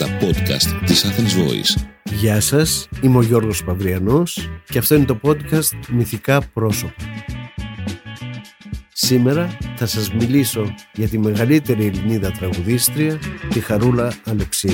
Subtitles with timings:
[0.00, 1.84] τα podcast της Athens Voice.
[2.02, 6.94] Γεια σας, είμαι ο Γιώργος Παυριανός και αυτό είναι το podcast Μυθικά Πρόσωπα.
[8.92, 13.18] Σήμερα θα σας μιλήσω για τη μεγαλύτερη Ελληνίδα τραγουδίστρια,
[13.48, 14.70] τη Χαρούλα Αλεξίου.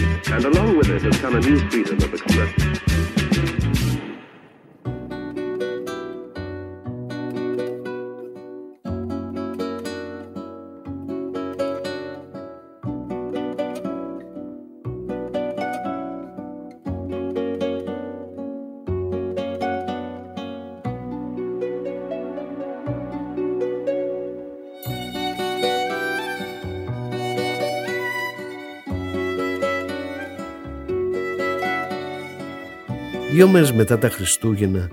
[33.37, 34.91] Δύο μέρες μετά τα Χριστούγεννα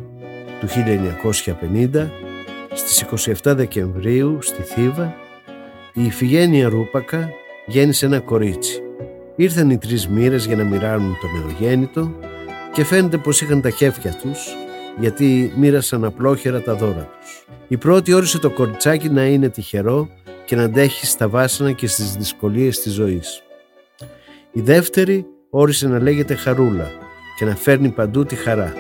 [0.60, 2.10] του 1950,
[2.74, 3.06] στις
[3.44, 5.16] 27 Δεκεμβρίου στη Θήβα,
[5.94, 7.30] η Ιφηγένεια Ρούπακα
[7.66, 8.82] γέννησε ένα κορίτσι.
[9.36, 12.16] Ήρθαν οι τρεις μοίρες για να μοιράνουν το νεογέννητο
[12.73, 14.56] και φαίνεται πως είχαν τα χέφια τους
[15.00, 17.45] γιατί μοίρασαν απλόχερα τα δώρα τους.
[17.67, 20.10] Η πρώτη όρισε το κοριτσάκι να είναι τυχερό
[20.45, 23.42] και να αντέχει στα βάσανα και στις δυσκολίες της ζωής.
[24.52, 27.03] Η δεύτερη όρισε να λέγεται Χαρούλα
[27.38, 28.73] και να φέρνει παντού τη χαρά.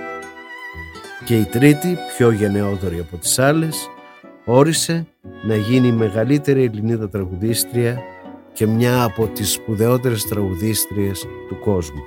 [1.25, 3.89] Και η τρίτη, πιο γενναιόδορη από τις άλλες,
[4.45, 5.07] όρισε
[5.47, 8.01] να γίνει η μεγαλύτερη Ελληνίδα τραγουδίστρια
[8.53, 12.03] και μια από τις σπουδαιότερες τραγουδίστριες του κόσμου.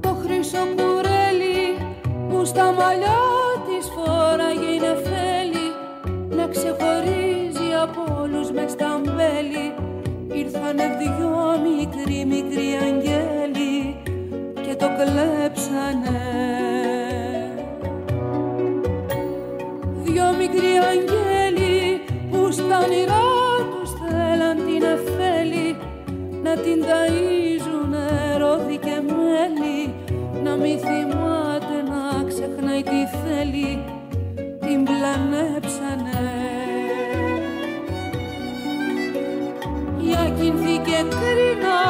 [0.00, 1.96] Το χρυσό κουρέλι
[2.28, 3.20] που στα μαλλιά
[3.66, 5.68] της φόραγε η νεφέλη
[6.36, 9.66] να ξεχωρίζει από όλους με στα μπέλη
[10.38, 13.13] ήρθανε δυο μικροί μικροί αγγέλοι και το
[15.24, 16.20] κλέψανε.
[20.02, 23.28] Δυο μικροί αγγέλοι που στα όνειρά
[23.72, 25.76] τους θέλαν την εφέλη
[26.42, 29.94] να την ταΐζουνε ρόδι και μέλι.
[30.42, 33.84] Να μη θυμάται να ξεχνάει τι θέλει
[34.60, 36.22] την πλανέψανε.
[39.98, 41.80] Για κινθήκε κρίνα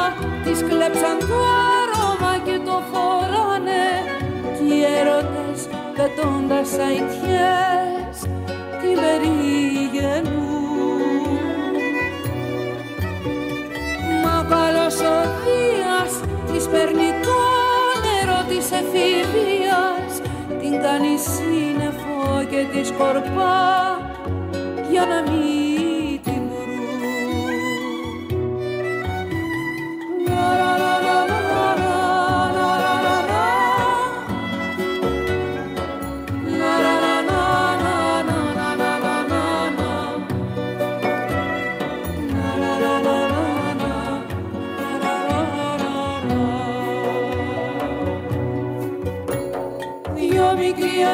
[0.44, 1.74] της κλέψαν το άρωμα και το
[2.91, 3.87] φοράνε
[4.57, 5.61] κι οι έρωτες
[5.97, 8.17] πετώντας αητιές
[8.81, 10.55] την περίγενουν
[14.23, 16.12] Μα καλός ο Δίας
[16.53, 17.41] της παίρνει το
[18.05, 20.12] νερό της εφηβείας
[20.61, 23.99] την κάνεις σύννεφο και τη σκορπά
[24.91, 25.63] για να μην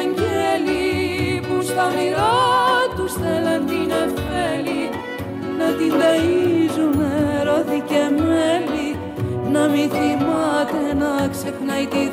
[0.07, 2.39] μικροί αγγέλοι που στα όνειρά
[2.97, 4.85] τους θέλαν την εφέλη.
[5.59, 7.15] Να την ταΐζουνε
[7.47, 8.89] ρόδι και μέλι
[9.53, 12.05] να μη θυμάται να ξεχνάει τι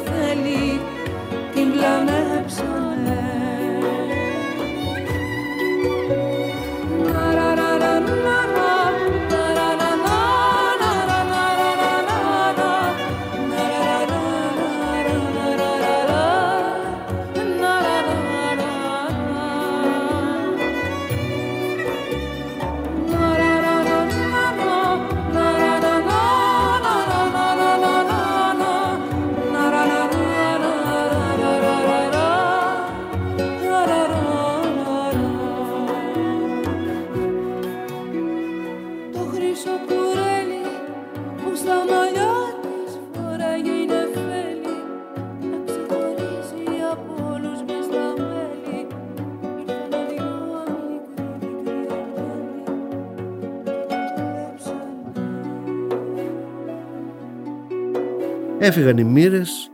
[58.67, 59.69] Έφυγαν οι μοίρες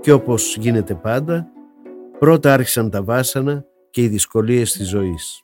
[0.00, 1.48] και όπως γίνεται πάντα,
[2.18, 5.42] πρώτα άρχισαν τα βάσανα και οι δυσκολίες της ζωής.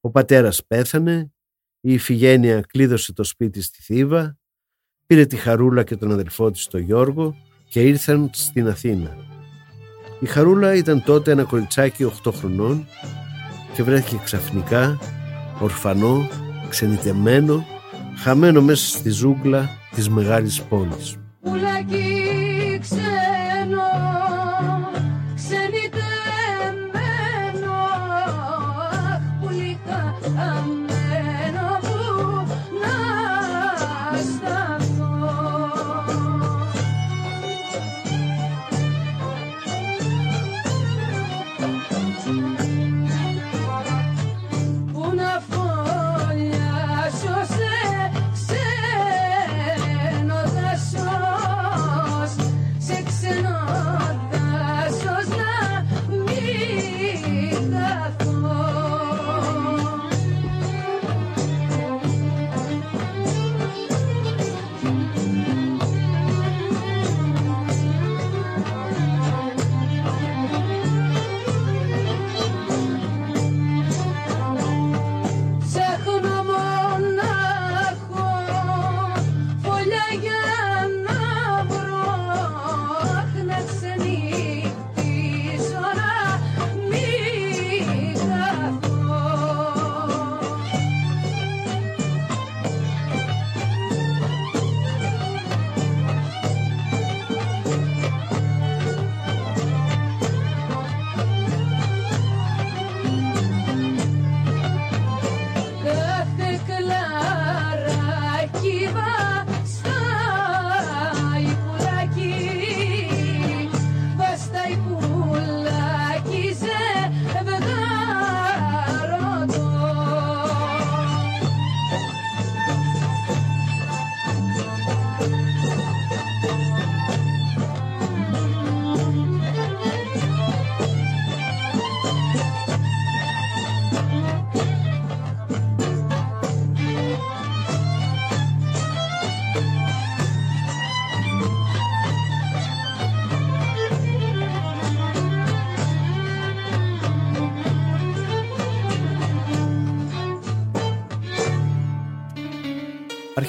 [0.00, 1.32] Ο πατέρας πέθανε,
[1.80, 4.38] η Ιφηγένεια κλείδωσε το σπίτι στη Θήβα,
[5.06, 7.34] πήρε τη Χαρούλα και τον αδελφό της τον Γιώργο
[7.68, 9.16] και ήρθαν στην Αθήνα.
[10.20, 12.86] Η Χαρούλα ήταν τότε ένα κοριτσάκι 8 χρονών
[13.74, 14.98] και βρέθηκε ξαφνικά,
[15.60, 16.28] ορφανό,
[16.68, 17.66] ξενιτεμένο,
[18.16, 21.16] χαμένο μέσα στη ζούγκλα της μεγάλης πόλης.
[21.42, 22.21] We like it.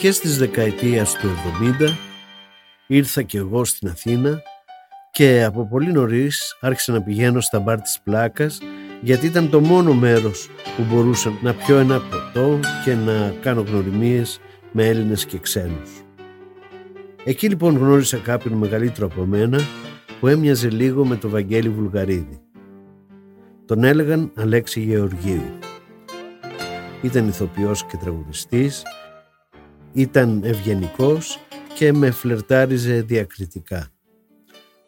[0.05, 1.27] Αρχές της δεκαετίας του
[1.79, 1.97] 70
[2.87, 4.41] ήρθα και εγώ στην Αθήνα
[5.11, 8.59] και από πολύ νωρίς άρχισα να πηγαίνω στα μπαρ της Πλάκας
[9.01, 14.39] γιατί ήταν το μόνο μέρος που μπορούσα να πιω ένα ποτό και να κάνω γνωριμίες
[14.71, 15.91] με Έλληνες και ξένους.
[17.23, 19.59] Εκεί λοιπόν γνώρισα κάποιον μεγαλύτερο από μένα
[20.19, 22.39] που έμοιαζε λίγο με το Βαγγέλη Βουλγαρίδη.
[23.65, 25.59] Τον έλεγαν Αλέξη Γεωργίου.
[27.01, 28.83] Ήταν ηθοποιός και τραγουδιστής,
[29.93, 31.39] ήταν ευγενικός
[31.73, 33.87] και με φλερτάριζε διακριτικά.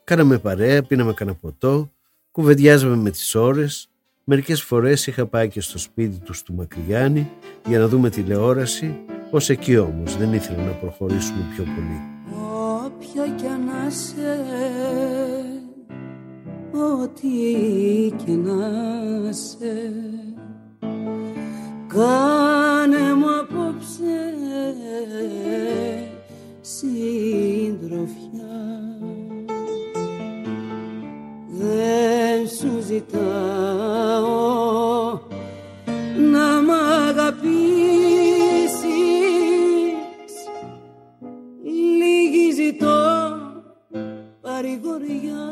[0.03, 1.91] Κάναμε παρέα, πίναμε κανένα ποτό,
[2.31, 3.89] κουβεντιάζαμε με τις ώρες.
[4.23, 7.31] Μερικές φορές είχα πάει και στο σπίτι τους του Μακριγιάννη
[7.67, 8.95] για να δούμε τηλεόραση,
[9.31, 12.01] ως εκεί όμως δεν ήθελα να προχωρήσουμε πιο πολύ.
[12.85, 14.45] Όποια κι να σε,
[16.71, 17.27] ό,τι
[18.23, 19.91] κι να σε,
[21.87, 23.44] κάνε μου
[23.85, 24.17] απόψε
[26.61, 28.13] συντροφιά.
[31.47, 33.19] Δεν σου ζητάω
[36.31, 36.71] να μ'
[37.07, 37.45] αγαπήσεις.
[41.99, 43.37] Λίγη ζητώ
[44.41, 45.45] παρηγοριά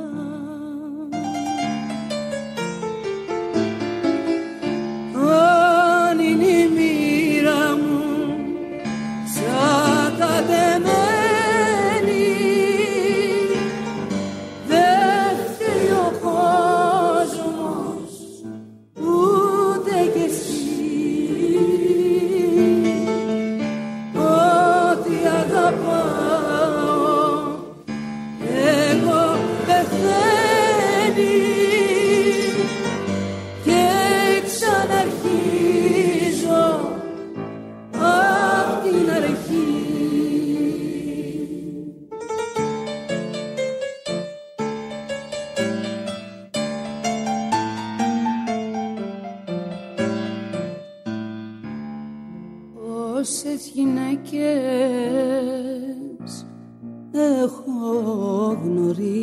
[53.63, 53.73] τις
[57.11, 59.22] έχω γνωρίσει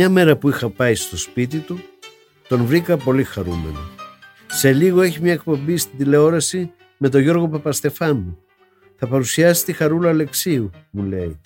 [0.00, 1.78] Μια μέρα που είχα πάει στο σπίτι του,
[2.48, 3.78] τον βρήκα πολύ χαρούμενο.
[4.46, 8.38] Σε λίγο έχει μια εκπομπή στην τηλεόραση με τον Γιώργο Παπαστεφάνου.
[8.96, 11.40] Θα παρουσιάσει τη Χαρούλα Αλεξίου, μου λέει.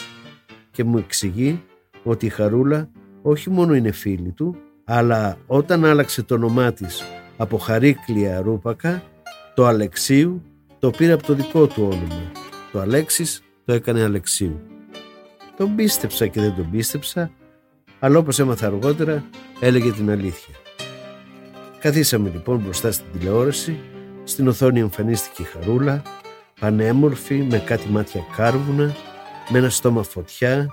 [0.70, 1.62] Και μου εξηγεί
[2.02, 2.90] ότι η Χαρούλα
[3.22, 7.02] όχι μόνο είναι φίλη του, αλλά όταν άλλαξε το όνομά της
[7.36, 9.02] από Χαρίκλια Ρούπακα,
[9.54, 10.42] το Αλεξίου
[10.78, 12.30] το πήρε από το δικό του όνομα.
[12.72, 14.60] Το Αλέξης το έκανε Αλεξίου.
[15.56, 17.30] Τον πίστεψα και δεν τον πίστεψα,
[18.04, 19.28] αλλά όπως έμαθα αργότερα
[19.60, 20.54] έλεγε την αλήθεια.
[21.78, 23.80] Καθίσαμε λοιπόν μπροστά στην τηλεόραση,
[24.24, 26.02] στην οθόνη εμφανίστηκε η Χαρούλα,
[26.60, 28.96] πανέμορφη με κάτι μάτια κάρβουνα,
[29.48, 30.66] με ένα στόμα φωτιά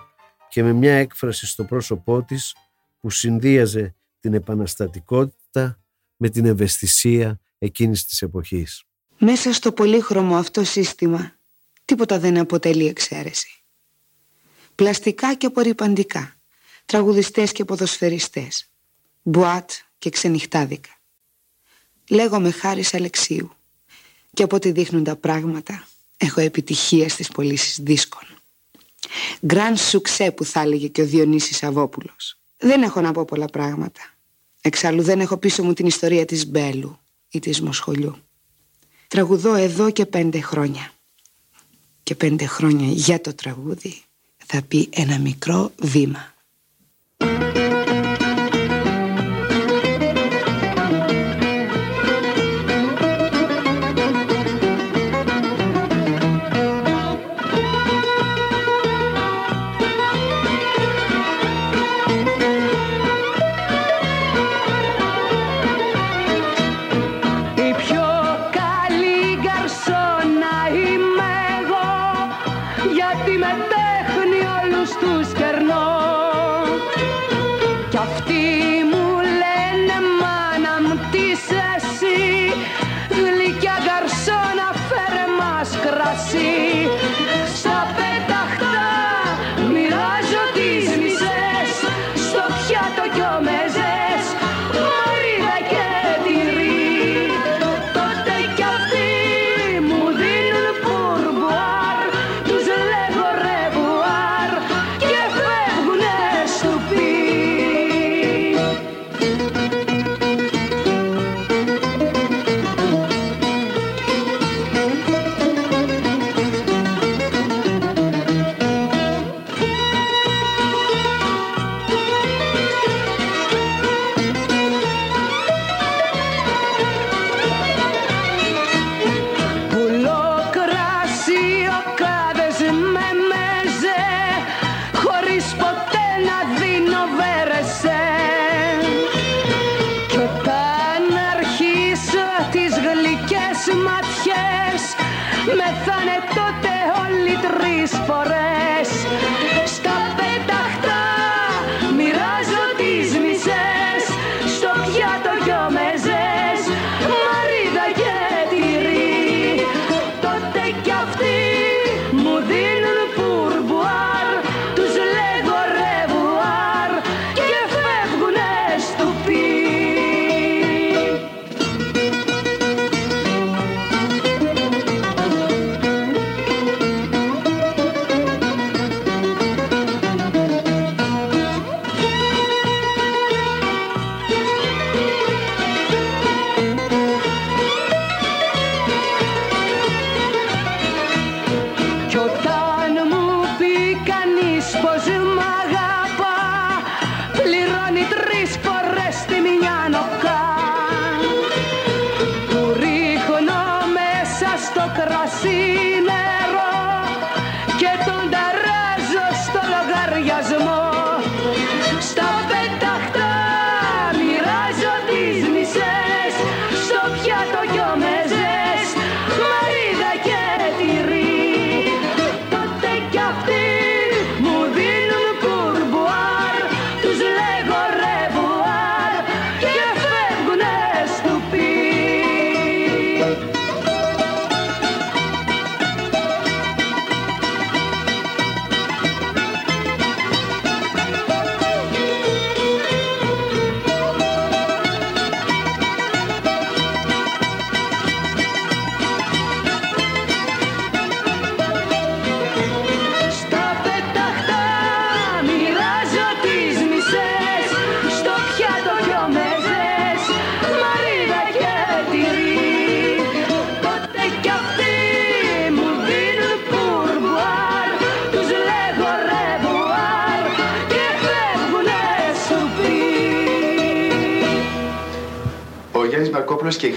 [0.49, 2.55] και με μια έκφραση στο πρόσωπό της
[2.99, 5.79] που συνδύαζε την επαναστατικότητα
[6.17, 8.83] με την ευαισθησία εκείνης της εποχής.
[9.17, 11.31] Μέσα στο πολύχρωμο αυτό σύστημα
[11.85, 13.63] τίποτα δεν αποτελεί εξαίρεση.
[14.75, 16.38] Πλαστικά και απορριπαντικά
[16.89, 18.69] τραγουδιστές και ποδοσφαιριστές,
[19.23, 20.89] μπουάτ και ξενυχτάδικα.
[22.09, 23.51] Λέγομαι Χάρης Αλεξίου
[24.33, 28.27] και από ό,τι δείχνουν τα πράγματα έχω επιτυχία στις πωλήσεις δίσκων.
[29.45, 32.37] Γκραν σουξέ που θα έλεγε και ο Διονύσης Αβόπουλος.
[32.57, 34.01] Δεν έχω να πω πολλά πράγματα.
[34.61, 38.15] Εξάλλου δεν έχω πίσω μου την ιστορία της Μπέλου ή της Μοσχολιού.
[39.07, 40.91] Τραγουδώ εδώ και πέντε χρόνια.
[42.03, 44.01] Και πέντε χρόνια για το τραγούδι
[44.45, 46.37] θα πει ένα μικρό βήμα.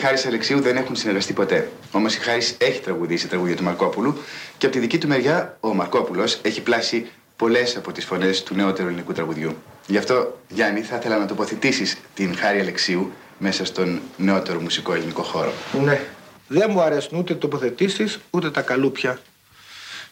[0.02, 1.70] Χάρης Αλεξίου δεν έχουν συνεργαστεί ποτέ.
[1.90, 4.18] Όμω η Χάρη έχει τραγουδήσει τραγούδια του Μαρκόπουλου
[4.58, 7.06] και από τη δική του μεριά ο Μαρκόπουλος έχει πλάσει
[7.36, 9.56] πολλές από τις φωνές του νεότερου ελληνικού τραγουδιού.
[9.86, 15.22] Γι' αυτό, Γιάννη, θα ήθελα να τοποθετήσεις την Χάρη Αλεξίου μέσα στον νεότερο μουσικό ελληνικό
[15.22, 15.52] χώρο.
[15.82, 16.00] Ναι.
[16.48, 19.20] Δεν μου αρέσουν ούτε τοποθετήσεις ούτε τα καλούπια.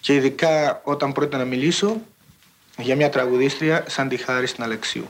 [0.01, 2.01] Και ειδικά όταν πρόκειται να μιλήσω
[2.79, 5.09] για μια τραγουδίστρια σαν τη Χάρη στην Αλεξίου.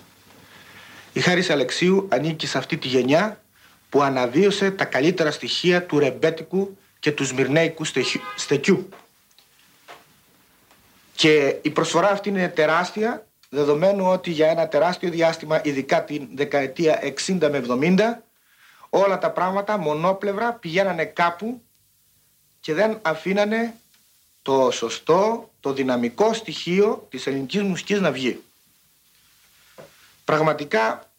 [1.13, 3.41] Η Χάρης Αλεξίου ανήκει σε αυτή τη γενιά
[3.91, 7.85] που αναβίωσε τα καλύτερα στοιχεία του ρεμπέτικου και του σμυρνέικου
[8.37, 8.89] στεκιού.
[11.15, 17.01] Και η προσφορά αυτή είναι τεράστια, δεδομένου ότι για ένα τεράστιο διάστημα, ειδικά την δεκαετία
[17.27, 17.99] 60 με 70,
[18.89, 21.63] όλα τα πράγματα μονόπλευρα πηγαίνανε κάπου
[22.61, 23.75] και δεν αφήνανε
[24.43, 28.43] το σωστό, το δυναμικό στοιχείο της ελληνικής μουσικής να βγει.
[30.25, 31.10] Πραγματικά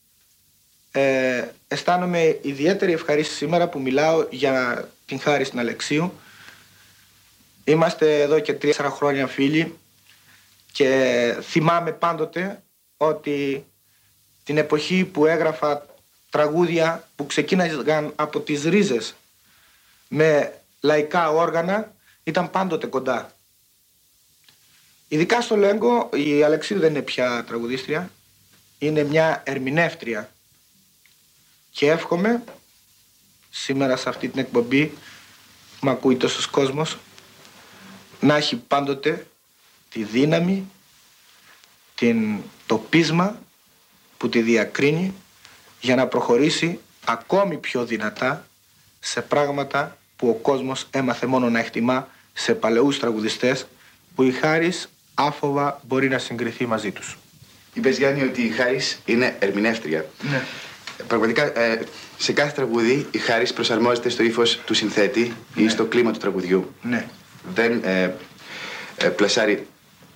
[0.92, 6.14] ε, αισθάνομαι ιδιαίτερη ευχαρίστηση σήμερα που μιλάω για την Χάρη στην Αλεξίου.
[7.64, 9.78] Είμαστε εδώ και τρία χρόνια φίλοι
[10.72, 12.64] και θυμάμαι πάντοτε
[12.98, 13.66] ότι
[14.44, 15.86] την εποχή που έγραφα
[16.30, 19.16] τραγούδια που ξεκίναγαν από τις ρίζες
[20.08, 23.32] με λαϊκά όργανα ήταν πάντοτε κοντά.
[25.08, 28.12] Ειδικά στο Λέγκο η Αλεξίου δεν είναι πια τραγουδίστρια,
[28.80, 30.32] είναι μια ερμηνεύτρια
[31.72, 32.44] και εύχομαι
[33.50, 34.86] σήμερα σε αυτή την εκπομπή
[35.80, 36.98] που με ακούει τόσος κόσμος
[38.20, 39.28] να έχει πάντοτε
[39.90, 40.72] τη δύναμη,
[41.96, 43.40] την, το πείσμα
[44.18, 45.14] που τη διακρίνει
[45.82, 48.48] για να προχωρήσει ακόμη πιο δυνατά
[49.00, 53.66] σε πράγματα που ο κόσμος έμαθε μόνο να εκτιμά σε παλαιούς τραγουδιστές
[54.16, 57.18] που η Χάρης άφοβα μπορεί να συγκριθεί μαζί τους.
[57.74, 60.06] Είπες Γιάννη ότι η Χάρης είναι ερμηνεύτρια.
[60.30, 60.44] Ναι.
[61.08, 61.82] Πραγματικά ε,
[62.18, 65.70] σε κάθε τραγούδι η Χάρης προσαρμόζεται στο ύφος του συνθέτη ή Ναι.
[65.70, 66.74] στο κλίμα του τραγουδιού.
[66.82, 67.06] Ναι.
[67.54, 68.10] Δεν ε,
[68.98, 69.68] ε, πλασάρει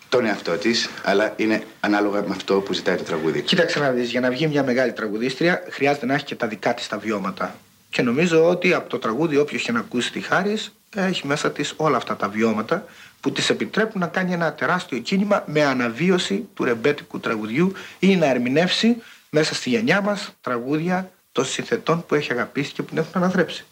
[0.09, 3.41] τον εαυτό της, αλλά είναι ανάλογα με αυτό που ζητάει το τραγούδι.
[3.41, 6.73] Κοίταξε να δεις, για να βγει μια μεγάλη τραγουδίστρια χρειάζεται να έχει και τα δικά
[6.73, 7.55] της τα βιώματα.
[7.89, 11.73] Και νομίζω ότι από το τραγούδι όποιος και να ακούσει τη Χάρης έχει μέσα της
[11.75, 12.85] όλα αυτά τα βιώματα
[13.21, 18.25] που της επιτρέπουν να κάνει ένα τεράστιο κίνημα με αναβίωση του ρεμπέτικου τραγουδιού ή να
[18.25, 18.95] ερμηνεύσει
[19.35, 23.65] μέσα στη γενιά μας τραγούδια των συνθετών που έχει αγαπήσει και που την έχουν αναθρέψει.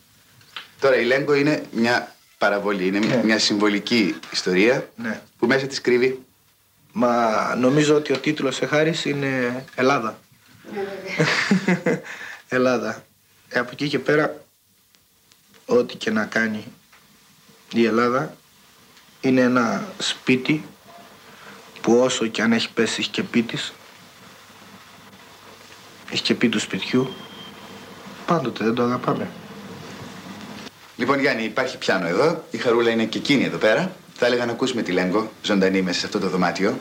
[0.80, 3.24] Τώρα η Λέγκο είναι μια παραβολή, είναι μια- Ναι.
[3.24, 5.22] μια συμβολική ιστορία Ναι.
[5.38, 6.24] που μέσα της κρύβει
[6.96, 10.20] Μα νομίζω ότι ο τίτλος σε Χάρης είναι Ελλάδα.
[12.48, 13.06] Ελλάδα.
[13.50, 14.44] Ε, από εκεί και πέρα,
[15.66, 16.64] ό,τι και να κάνει
[17.74, 18.36] η Ελλάδα
[19.22, 20.66] είναι ένα σπίτι
[21.82, 23.46] που όσο και αν έχει πέσει η σκεπή
[26.14, 27.10] της, η σκεπή του σπιτιού,
[28.26, 29.28] πάντοτε δεν το αγαπάμε.
[30.96, 32.44] Λοιπόν, Γιάννη, υπάρχει πιάνο εδώ.
[32.52, 33.92] Η Χαρούλα είναι και εκείνη εδώ πέρα.
[34.14, 36.78] Θα έλεγα να ακούσουμε τη Λέγκο ζωντανή μέσα σε αυτό το δωμάτιο.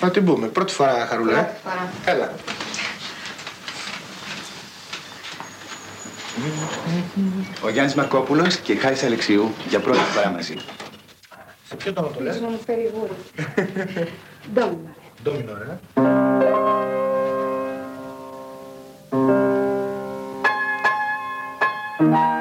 [0.00, 0.46] Να την πούμε.
[0.46, 1.38] Πρώτη φορά, Χαρούλα.
[1.38, 1.50] ε.
[2.04, 2.34] Έλα.
[7.62, 10.54] Ο Γιάννης Μαρκόπουλος και η Χάρης Αλεξίου για πρώτη φορά μαζί.
[11.68, 13.12] Σε ποιο τόνο το λες; Να μου φέρει γούρι.
[15.22, 15.80] Ντόμινα.
[22.10, 22.31] Bye.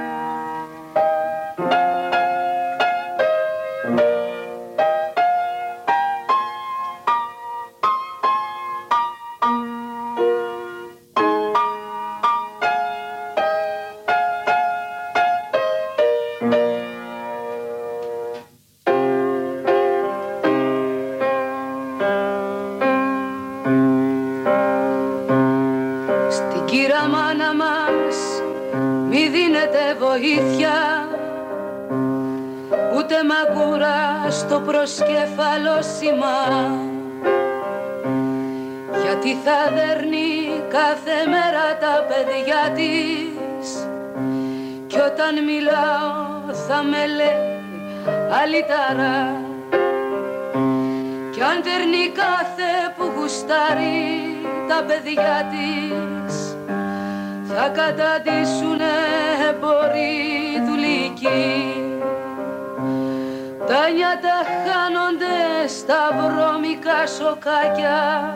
[67.32, 68.36] Βρώμικα σοκάκια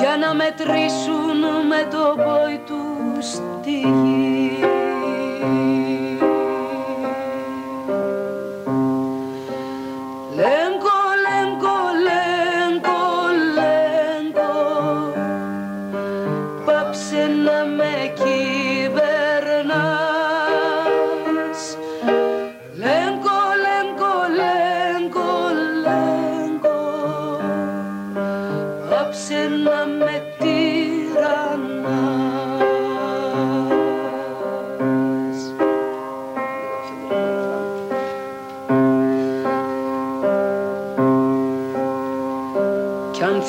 [0.00, 4.45] για να μετρήσουν με το πόη τους τη γη.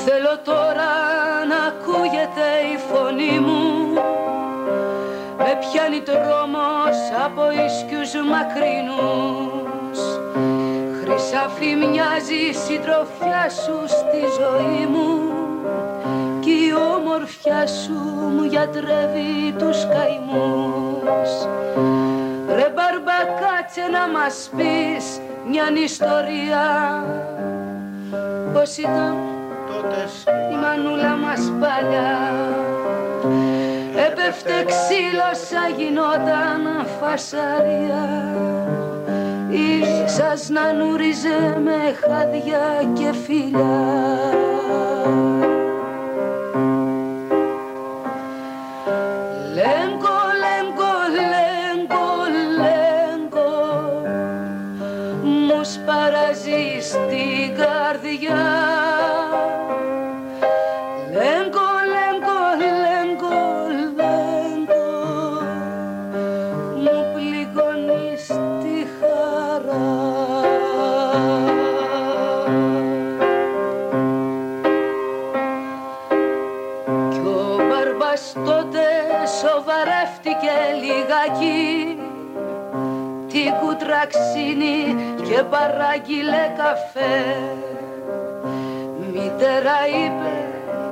[0.06, 0.92] Θέλω τώρα
[1.52, 3.94] να ακούγεται η φωνή μου.
[5.38, 10.00] Με πιάνει τρόμος από ίσκιους μακρινούς.
[11.00, 15.32] Χρυσάφι μοιάζει η συντροφιά σου στη ζωή μου.
[16.40, 17.94] Κι η όμορφιά σου
[18.36, 21.32] μου γιατρεύει τους καημούς.
[22.56, 26.66] Ρε μπαρμπα κάτσε να μας πεις μια ιστορία.
[28.54, 29.27] Πώς ήταν
[30.52, 32.17] η μανούλα μας παλιά.
[34.06, 38.36] Έπεφτε ξύλος σαν γινόταν φασαρία
[39.50, 44.37] Ίσας να νούριζε με χάδια και φιλιά
[84.38, 84.95] κουτραξίνη
[85.28, 87.26] και παράγγειλε καφέ.
[89.12, 90.36] Μητέρα είπε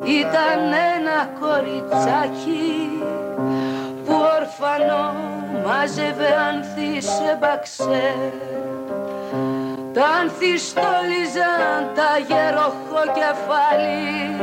[0.04, 0.62] ήταν
[0.96, 2.90] ένα κοριτσάκι
[4.06, 5.14] Που ορφανό
[5.66, 8.14] μάζευε άνθη σε μπαξέ
[9.94, 14.36] Τα άνθη στόλιζαν τα γεροχό κεφάλι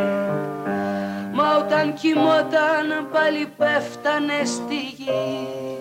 [1.32, 5.71] Μα όταν κοιμόταν πάλι πέφτανε στη γη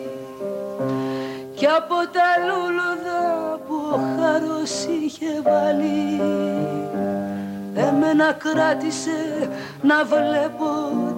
[1.62, 6.22] Κι από τα λούλουδα που ο χάρος είχε βάλει
[7.76, 9.50] Εμένα κράτησε
[9.82, 10.70] να βλέπω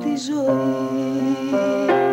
[0.03, 2.12] τη ζωή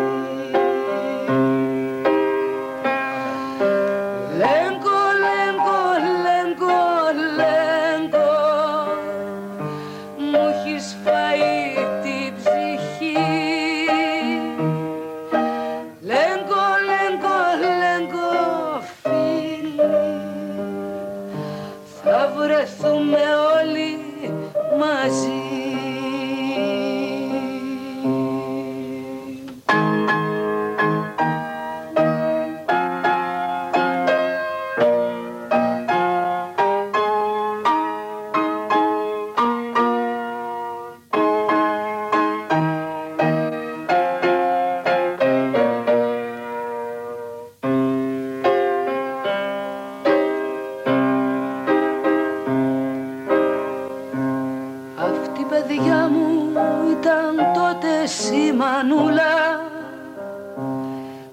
[57.71, 59.59] ήταν τότε σημανούλα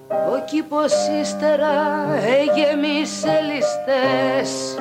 [0.09, 4.75] Ο κήπος ύστερα έγεμισε ληστές.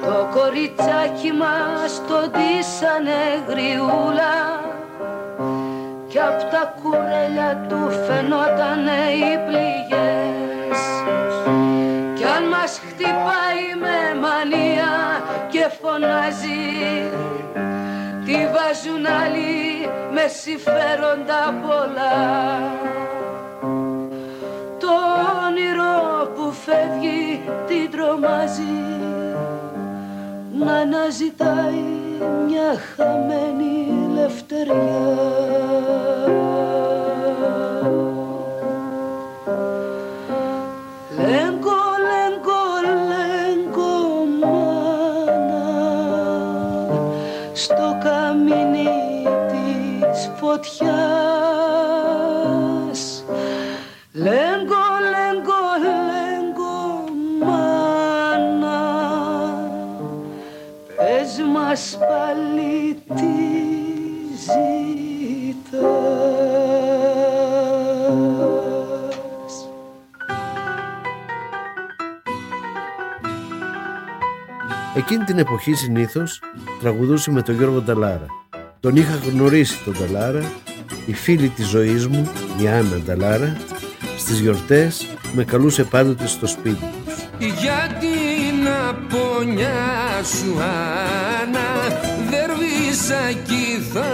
[0.00, 4.60] Το κοριτσάκι μας το ντύσανε γριούλα.
[6.08, 10.80] Κι απ' τα κουρέλια του φαινότανε οι πληγές.
[12.14, 14.92] Κι αν μας χτυπάει με μανία
[15.50, 16.66] και φωνάζει
[18.26, 19.65] Τη βάζουν άλλοι
[20.26, 22.58] με συμφέροντα πολλά.
[24.78, 24.92] Το
[25.46, 28.62] όνειρο που φεύγει την τρομάζει.
[30.58, 31.84] Να αναζητάει
[32.46, 34.74] μια χαμένη λευτεριά
[50.56, 50.84] φωτιάς.
[54.12, 55.62] Λέγκο, λέγκο,
[56.08, 57.04] λέγκο
[57.44, 58.80] μάνα.
[60.96, 63.34] Πες μας πάλι τι
[64.36, 64.64] ζητάς.
[74.94, 76.40] Εκείνη την εποχή συνήθως
[76.80, 78.45] τραγουδούσε με τον Γιώργο Νταλάρα.
[78.80, 80.52] Τον είχα γνωρίσει τον Νταλάρα,
[81.06, 83.56] η φίλη της ζωής μου, η Άννα Νταλάρα,
[84.18, 87.14] στις γιορτές με καλούσε πάντοτε στο σπίτι τους.
[87.38, 90.52] Για την απονιά σου
[91.42, 91.98] Άννα
[92.30, 94.12] Δερβίσακι θα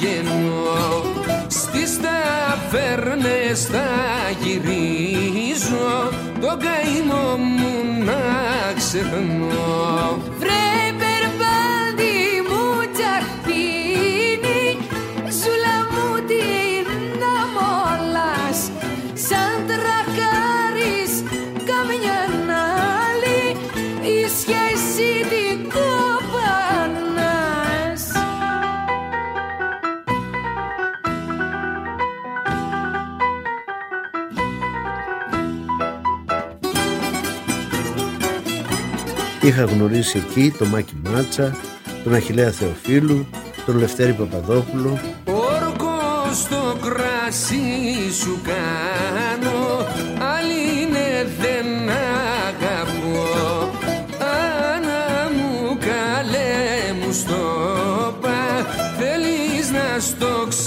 [0.00, 1.02] γεννώ
[1.48, 3.90] Στις ταφέρνες θα
[4.42, 10.64] γυρίζω Το καημό μου να ξεχνώ Βρε
[39.44, 41.56] Είχα γνωρίσει εκεί τον Μάκη Μάτσα,
[42.04, 43.26] τον Αχιλέα Θεοφίλου,
[43.66, 45.00] τον Λευτέρη Παπαδόπουλο.
[45.24, 45.98] Όργο
[46.32, 49.86] στο κρασί σου κάνω,
[50.34, 51.88] άλλη είναι δεν
[52.46, 53.70] αγαπώ.
[54.18, 57.42] Άνα μου καλέ μου στο
[58.20, 58.66] πα,
[58.98, 60.63] θέλεις να στο ξέρω.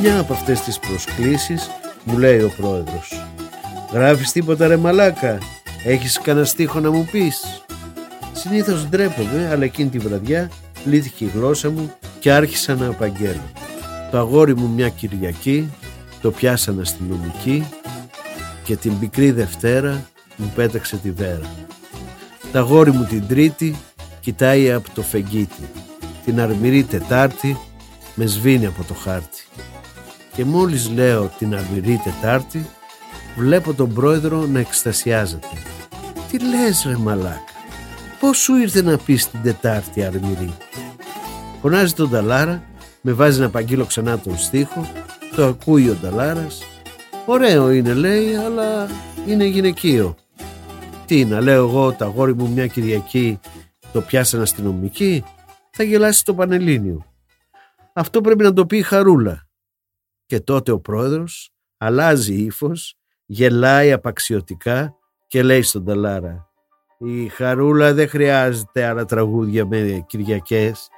[0.00, 1.70] Μια από αυτές τις προσκλήσεις
[2.04, 3.24] μου λέει ο πρόεδρος
[3.92, 5.38] «Γράφεις τίποτα ρε μαλάκα,
[5.84, 7.62] έχεις κανένα στίχο να μου πεις»
[8.32, 10.50] Συνήθως ντρέπομαι, αλλά εκείνη τη βραδιά
[10.84, 13.50] λύθηκε η γλώσσα μου και άρχισα να απαγγέλω.
[14.10, 15.70] Το αγόρι μου μια Κυριακή,
[16.20, 17.68] το πιάσαν αστυνομικοί
[18.64, 20.02] και την πικρή Δευτέρα
[20.36, 21.54] μου πέταξε τη βέρα.
[22.52, 23.76] Το αγόρι μου την Τρίτη
[24.20, 25.62] κοιτάει από το φεγγίτι.
[26.24, 27.56] Την αρμηρή Τετάρτη
[28.14, 29.44] με σβήνει από το χάρτη.
[30.34, 32.66] Και μόλις λέω την αρμηρή Τετάρτη
[33.36, 35.46] βλέπω τον πρόεδρο να εκστασιάζεται.
[36.30, 37.40] Τι λες ρε μαλάκα,
[38.20, 40.54] πώς σου ήρθε να πεις την Τετάρτη αρμηρή.
[41.60, 42.62] Φωνάζει τον Ταλάρα,
[43.00, 44.86] με βάζει να απαγγείλω ξανά τον στίχο,
[45.36, 46.62] το ακούει ο Ταλάρας.
[47.26, 48.88] Ωραίο είναι λέει, αλλά
[49.26, 50.16] είναι γυναικείο.
[51.06, 53.38] Τι να λέω εγώ, τα αγόρι μου μια Κυριακή
[53.92, 55.24] το πιάσαν αστυνομική,
[55.70, 57.04] θα γελάσει το Πανελλήνιο.
[57.92, 59.48] Αυτό πρέπει να το πει η Χαρούλα.
[60.30, 62.94] Και τότε ο πρόεδρος αλλάζει ύφος,
[63.26, 64.94] γελάει απαξιωτικά
[65.26, 66.50] και λέει στον Ταλάρα
[66.98, 70.88] «Η Χαρούλα δεν χρειάζεται άλλα τραγούδια με Κυριακές.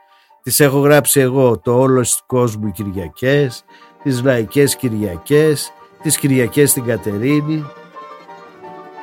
[0.42, 3.64] Τις έχω γράψει εγώ το όλο του κόσμου οι Κυριακές,
[4.02, 7.64] τις λαϊκές Κυριακές, τις Κυριακές στην Κατερίνη».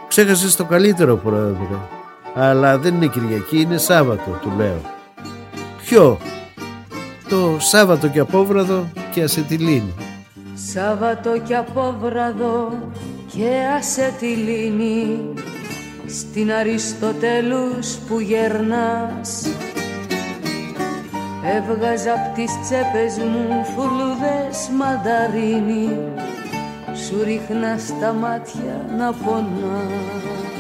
[0.07, 1.77] Ξέχασες το καλύτερο πρόεδρε.
[2.35, 4.81] Αλλά δεν είναι Κυριακή, είναι Σάββατο, του λέω.
[5.77, 6.17] Ποιο;
[7.29, 9.93] Το Σάββατο και απόβραδο και ασετιλίνη.
[10.67, 12.71] Σάββατο και απόβραδο
[13.35, 15.33] και ασετιλίνη
[16.07, 19.47] στην Αριστοτέλους που γερνάς.
[21.55, 25.97] Έβγαζα απ' τις τσέπες μου φουλούδες μανταρίνι.
[27.05, 30.58] Σου ρίχνα στα μάτια να πονάς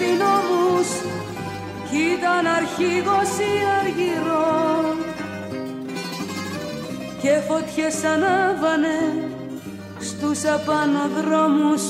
[0.00, 0.88] κι αστυνόμους
[1.90, 4.96] κι ήταν αρχηγός ή αργυρό
[7.22, 8.98] και φωτιές ανάβανε
[10.00, 11.82] στους απανοδρόμους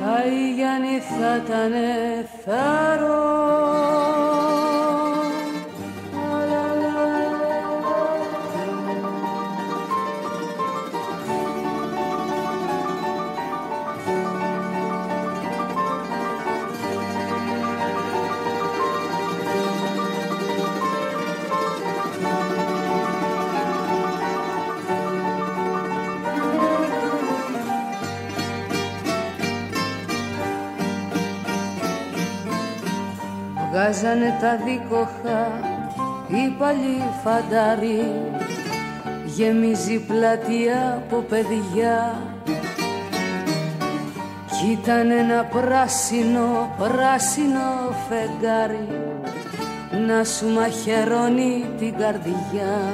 [0.00, 3.63] τα Ιγιάννη θα ήτανε θάρρος
[34.04, 35.50] Βγάζανε τα δίκοχα
[36.28, 38.12] οι παλιοί φαντάροι
[39.24, 42.14] Γεμίζει πλατεία από παιδιά.
[44.46, 48.88] Κι ήταν ένα πράσινο, πράσινο φεγγάρι
[50.06, 52.92] Να σου μαχαιρώνει την καρδιά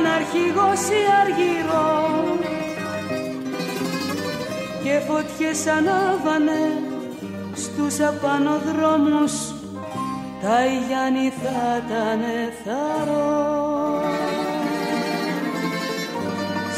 [0.00, 2.12] κι ήταν αρχηγός ή αργυρός.
[4.82, 6.62] Και και φωτιές ανάβανε
[7.54, 9.32] στους απανοδρόμους
[10.42, 12.20] τα Γιάννη θα ήταν
[12.64, 14.02] θαρό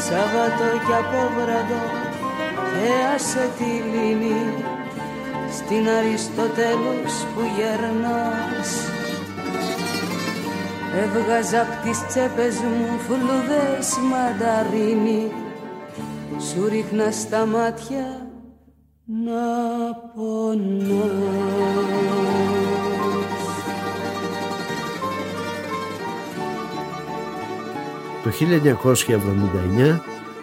[0.05, 1.83] Σαββατό κι απόβραδο
[2.71, 4.63] και άσε τη λύνη
[5.51, 8.84] στην Αριστοτέλους που γερνάς
[11.03, 15.31] Έβγαζα απ' τις τσέπες μου φλουδές μανταρίνι
[16.39, 18.29] Σου ρίχνα στα μάτια
[19.05, 19.41] να
[20.15, 21.55] πονάς
[28.23, 29.99] Το 1979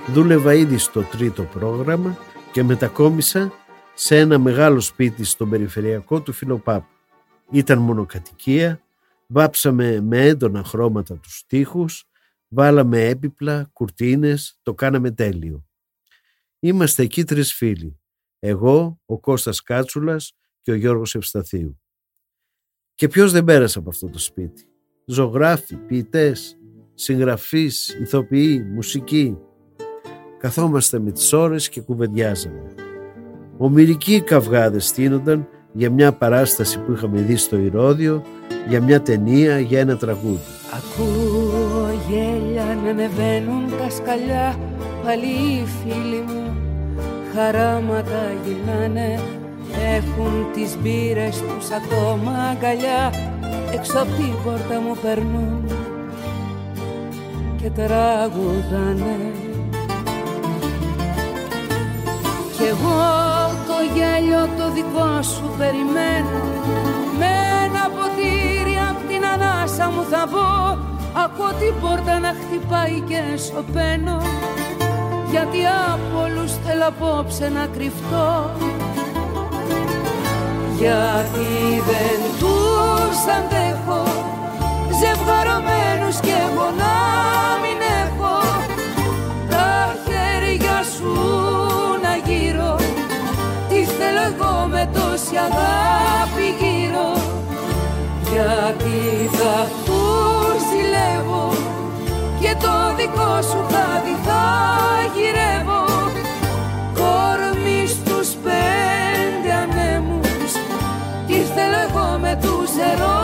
[0.06, 2.16] δούλευα ήδη στο τρίτο πρόγραμμα
[2.52, 3.52] και μετακόμισα
[3.94, 6.86] σε ένα μεγάλο σπίτι στον περιφερειακό του Φιλοπάπου.
[7.50, 8.80] Ήταν μονοκατοικία,
[9.32, 12.04] βάψαμε με έντονα χρώματα τους τοίχους,
[12.48, 15.66] βάλαμε έπιπλα, κουρτίνες, το κάναμε τέλειο.
[16.58, 18.00] Είμαστε εκεί τρεις φίλοι,
[18.38, 21.80] εγώ, ο Κώστας Κάτσουλας και ο Γιώργος Ευσταθίου.
[22.94, 24.66] Και ποιος δεν πέρασε από αυτό το σπίτι;
[25.06, 26.58] Ζωγράφοι, ποιητές,
[26.94, 29.38] συγγραφείς, ηθοποιοί, μουσική.
[30.38, 32.74] Καθόμαστε με τις ώρες και κουβεντιάζαμε.
[33.56, 38.22] Ομυρικοί καυγάδες στείνονταν για μια παράσταση που είχαμε δει στο Ηρώδιο,
[38.68, 40.40] για μια ταινία, για ένα τραγούδι.
[40.76, 44.56] Ακούω γέλια να ανεβαίνουν τα σκαλιά
[45.04, 46.56] Πάλι οι φίλοι μου
[47.34, 49.20] χαράματα γυρνάνε
[49.96, 53.12] Έχουν τις μπύρες τους ακόμα αγκαλιά
[53.74, 55.64] Έξω από την πόρτα μου περνούν
[57.62, 59.16] και τραγουδάνε
[62.56, 66.40] Κι εγώ το γέλιο το δικό σου περιμένω.
[67.18, 67.32] Με
[67.64, 70.50] ένα ποτήρι απ' την ανάσα μου θα μπω
[71.24, 74.18] Ακούω την πόρτα να χτυπάει και σωπαίνω.
[75.30, 75.60] Γιατί
[75.92, 78.50] από όλους θέλω απόψε να κρυφτώ.
[80.78, 81.48] Γιατί
[81.90, 84.02] δεν τους αντέχω.
[85.00, 86.66] Ζευγαρωμένους και εγώ
[95.46, 97.10] αγάπη γύρω
[98.32, 99.00] Γιατί
[99.38, 101.52] θα τους ζηλεύω
[102.40, 104.44] Και το δικό σου χάδι θα
[105.14, 105.84] γυρεύω.
[106.98, 110.52] Κορμί στους πέντε ανέμους
[111.26, 113.21] Τι θέλω εγώ με τους ερωτευμένους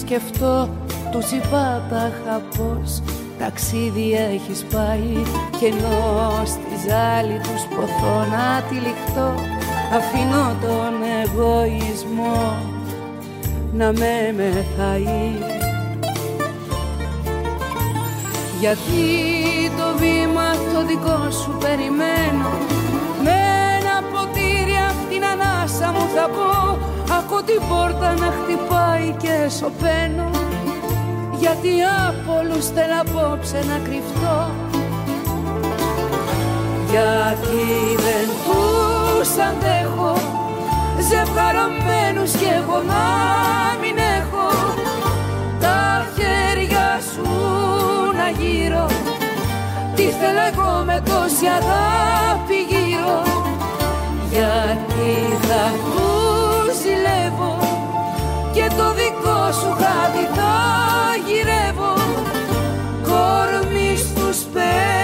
[0.00, 0.68] σκεφτώ
[1.10, 3.02] τους είπα τα πως
[3.38, 5.22] ταξίδι έχεις πάει
[5.58, 9.34] και ενώ στη ζάλη τους ποθώ να τυλιχτώ
[9.96, 12.56] αφήνω τον εγωισμό
[13.72, 15.56] να με μεθαεί.
[18.60, 19.04] Γιατί
[19.76, 22.50] το βήμα το δικό σου περιμένω
[23.24, 23.36] με
[23.78, 26.78] ένα ποτήρι απ' την ανάσα μου θα πω
[27.16, 30.30] Ακούω την πόρτα να χτυπάει και σωπαίνω
[31.38, 31.68] Γιατί
[32.08, 34.50] από όλους θέλω απόψε να κρυφτώ.
[36.90, 37.64] Γιατί
[38.04, 40.14] δεν τους αντέχω
[41.08, 43.04] Ζευγαρωμένους κι εγώ να
[43.80, 44.48] μην έχω.
[45.60, 47.28] Τα χέρια σου
[48.18, 48.86] να γύρω
[49.94, 53.22] Τι θέλω εγώ με τόση αγάπη γύρω.
[54.30, 56.17] Γιατί θα ζηλεύω
[58.78, 60.54] και το δικό σου χάδι θα
[61.26, 61.94] γυρεύω.
[63.02, 64.97] Κορμί στους πέντε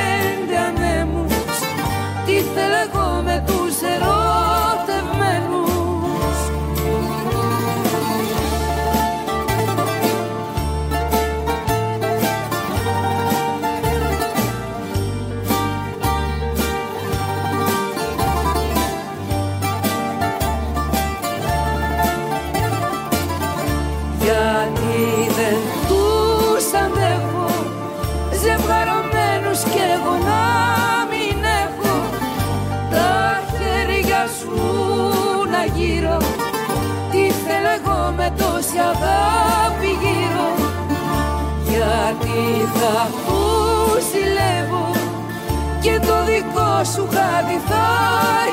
[46.85, 47.59] σου χάδι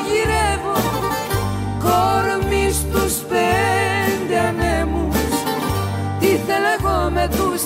[0.08, 0.78] γυρεύω
[1.80, 5.16] κορμί στους πέντε ανέμους
[6.20, 7.62] τι θέλω εγώ με τους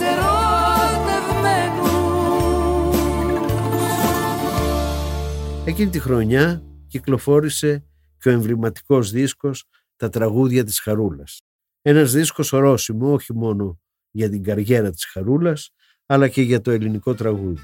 [5.65, 7.85] Εκείνη τη χρονιά κυκλοφόρησε
[8.19, 9.65] και ο εμβληματικός δίσκος
[9.97, 11.41] «Τα τραγούδια της Χαρούλας».
[11.83, 13.79] Ένας δίσκος ορόσημο όχι μόνο
[14.11, 15.71] για την καριέρα της Χαρούλας,
[16.07, 17.63] αλλά και για το ελληνικό τραγούδι.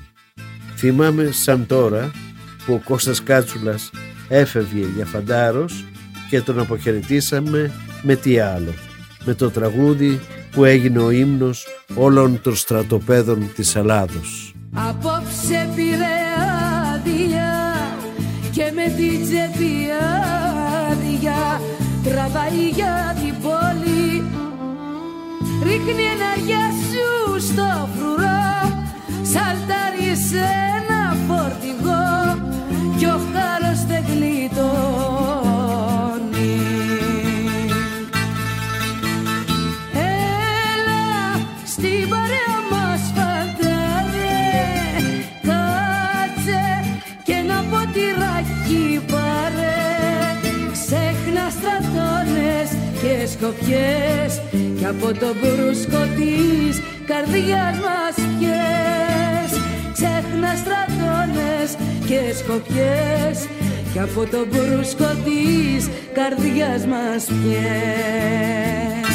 [0.76, 2.10] Θυμάμαι σαν τώρα
[2.66, 3.90] που ο Κώστας Κάτσουλας
[4.28, 5.84] έφευγε για φαντάρος
[6.30, 8.74] και τον αποχαιρετήσαμε με τι άλλο,
[9.24, 14.54] με το τραγούδι που έγινε ο ύμνος όλων των στρατοπέδων της Ελλάδος.
[14.74, 16.14] Απόψε πήρε
[16.94, 17.74] άδεια
[18.50, 19.74] και με την τσέπη
[20.90, 21.60] άδεια.
[22.04, 24.24] Τραβάει για την πόλη.
[25.62, 28.42] Ρίχνει ενέργεια σου στο φρουρό.
[29.22, 30.46] Σαλτάρει σε
[53.42, 54.42] σκοπιές
[54.78, 59.60] και από το μπρούσκο της καρδιάς μας πιες
[59.92, 61.76] ξέχνα στρατώνες
[62.06, 63.48] και σκοπιές
[63.92, 69.11] και από το μπρούσκο της καρδιάς μας πιες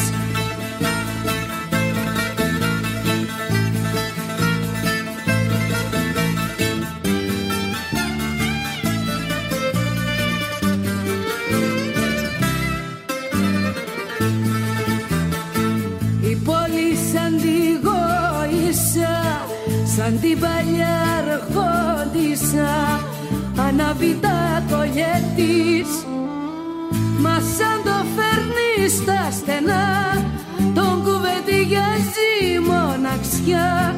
[20.22, 22.74] την παλιά αρχόντισσα
[23.68, 26.05] ανάβει τα κολλιέτης
[27.20, 29.88] μα σαν το φέρνει στα στενά
[30.74, 33.95] τον κουβεντιάζει μοναξιά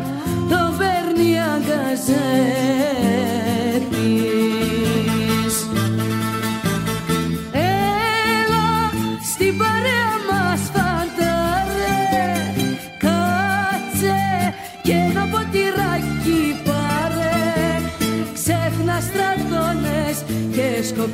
[0.49, 2.09] τον παίρνει αγκαζέτης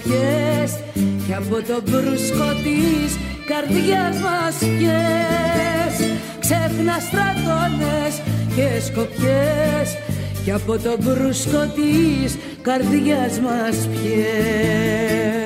[0.03, 0.79] και σκοπιές
[1.27, 6.09] και από το μπρούσκο της καρδιάς μας πιες.
[6.39, 8.21] Ξέφνα στρατώνες
[8.55, 9.97] και σκοπιές
[10.45, 15.44] και από το μπρούσκο της καρδιάς μας πιες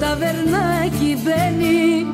[0.00, 2.06] ταβερνάκι μπαίνει.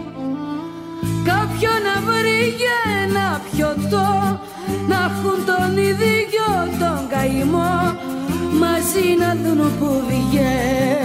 [1.24, 4.40] Κάποιο να βρει για ένα πιωτό
[4.88, 6.46] να έχουν τον ίδιο
[6.78, 7.96] τον καημό
[8.60, 11.01] μαζί να δουν που βγαίνει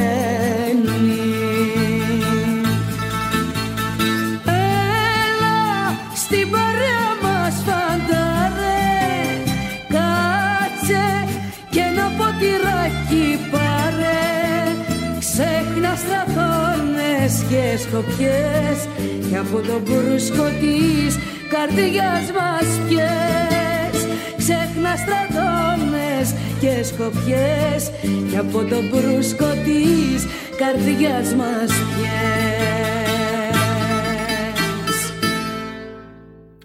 [17.78, 18.88] και σκοπιές
[19.30, 21.18] και από τον μπρούσκο της
[21.50, 24.06] καρδιάς μας πιες
[24.38, 27.92] ξέχνα στρατώνες και σκοπιές
[28.30, 30.26] και από τον μπρούσκο της
[30.58, 32.16] καρδιάς μας πιες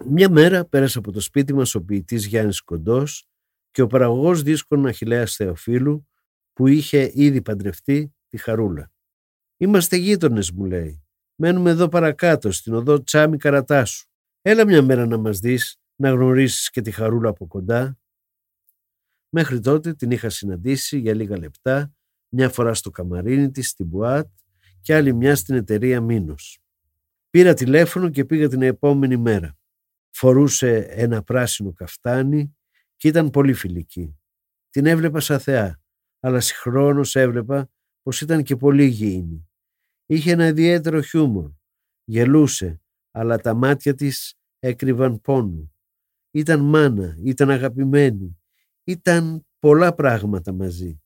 [0.05, 3.25] Μια μέρα πέρασε από το σπίτι μας ο ποιητής Γιάννης Κοντός
[3.71, 6.07] και ο παραγωγός δίσκων Αχιλέας Θεοφίλου
[6.53, 8.91] που είχε ήδη παντρευτεί τη Χαρούλα.
[9.57, 11.02] Είμαστε γείτονες, μου λέει.
[11.35, 14.07] Μένουμε εδώ παρακάτω, στην οδό Τσάμι Καρατάσου.
[14.41, 17.97] Έλα μια μέρα να μας δεις, να γνωρίσεις και τη χαρούλα από κοντά.
[19.29, 21.93] Μέχρι τότε την είχα συναντήσει για λίγα λεπτά,
[22.29, 24.27] μια φορά στο καμαρίνι της, στην Μπουάτ
[24.81, 26.59] και άλλη μια στην εταιρεία Μήνος.
[27.29, 29.57] Πήρα τηλέφωνο και πήγα την επόμενη μέρα.
[30.11, 32.55] Φορούσε ένα πράσινο καφτάνι
[32.95, 34.17] και ήταν πολύ φιλική.
[34.69, 35.81] Την έβλεπα σαν θεά,
[36.19, 37.69] αλλά συγχρόνως έβλεπα
[38.01, 39.47] πως ήταν και πολύ υγιεινή.
[40.05, 41.51] Είχε ένα ιδιαίτερο χιούμορ.
[42.03, 42.81] Γελούσε,
[43.11, 45.71] αλλά τα μάτια της έκρυβαν πόνο.
[46.31, 48.41] Ήταν μάνα, ήταν αγαπημένη.
[48.83, 51.01] Ήταν πολλά πράγματα μαζί.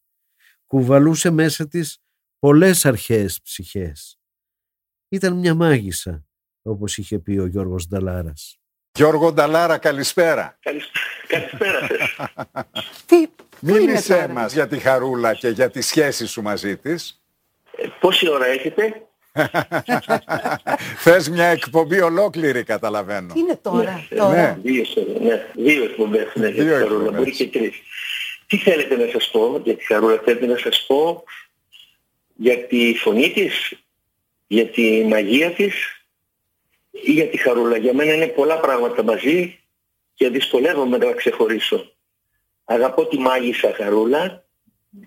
[0.65, 1.97] Κουβαλούσε μέσα της
[2.39, 4.19] πολλές αρχαίες ψυχές.
[5.09, 6.25] Ήταν μια μάγισσα,
[6.61, 8.59] όπως είχε πει ο Γιώργος Νταλάρας.
[8.97, 10.57] Γιώργο Νταλάρα, καλησπέρα.
[11.27, 11.87] Καλησπέρα
[13.05, 13.27] Τι,
[13.61, 17.21] Μίλησέ μας για τη Χαρούλα και για τη σχέση σου μαζί της.
[17.77, 19.01] Ε, πόση ώρα έχετε;
[21.03, 23.33] Θες μια εκπομπή ολόκληρη, καταλαβαίνω.
[23.33, 24.57] Τι είναι τώρα, Ναι, τώρα; ναι.
[24.71, 27.17] Δύο, σε- ναι, δύο εκπομπές ναι, για τη Δύο Χαρούλα, εκπομπές.
[27.19, 27.75] μπορεί και τρεις.
[28.47, 31.23] Τι θέλετε να σας πω για τη Χαρούλα, θέλετε να σας πω
[32.35, 33.73] για τη φωνή της,
[34.47, 35.73] για τη μαγεία της
[36.91, 39.59] ή για τη Χαρούλα; Για μένα είναι πολλά πράγματα μαζί
[40.13, 41.91] και δυσκολεύομαι να τα ξεχωρίσω.
[42.65, 44.45] Αγαπώ τη μάγισσα Χαρούλα.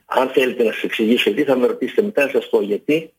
[0.04, 3.12] Αν θέλετε να σας εξηγήσω γιατί θα με ρωτήσετε μετά να σας πω γιατί.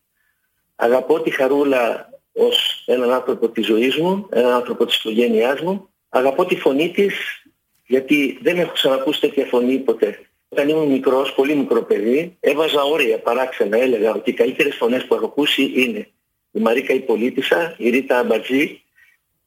[0.75, 5.89] Αγαπώ τη Χαρούλα ως έναν άνθρωπο της ζωής μου, έναν άνθρωπο της οικογένειάς μου.
[6.09, 7.43] Αγαπώ τη φωνή της
[7.85, 10.19] γιατί δεν έχω ξανακούσει τέτοια φωνή ποτέ.
[10.49, 13.77] Όταν ήμουν μικρός, πολύ μικρό παιδί, έβαζα όρια παράξενα.
[13.77, 16.09] Έλεγα ότι οι καλύτερες φωνές που έχω ακούσει είναι
[16.51, 18.83] η Μαρίκα η Πολίτισσα, η Ρίτα Αμπατζή,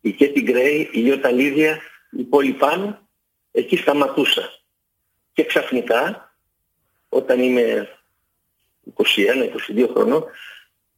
[0.00, 2.98] η Κέτι Γκρέι, η Λιώτα Λίδια, η Πόλη Πάνω.
[3.52, 4.52] Εκεί σταματούσα.
[5.32, 6.33] Και ξαφνικά,
[7.14, 7.88] όταν είμαι
[8.96, 10.24] 21-22 χρονών,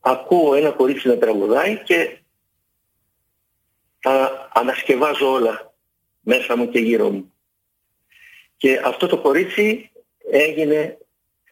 [0.01, 2.19] ακούω ένα κορίτσι να τραγουδάει και
[4.01, 5.75] τα ανασκευάζω όλα
[6.21, 7.33] μέσα μου και γύρω μου.
[8.57, 9.91] Και αυτό το κορίτσι
[10.31, 10.99] έγινε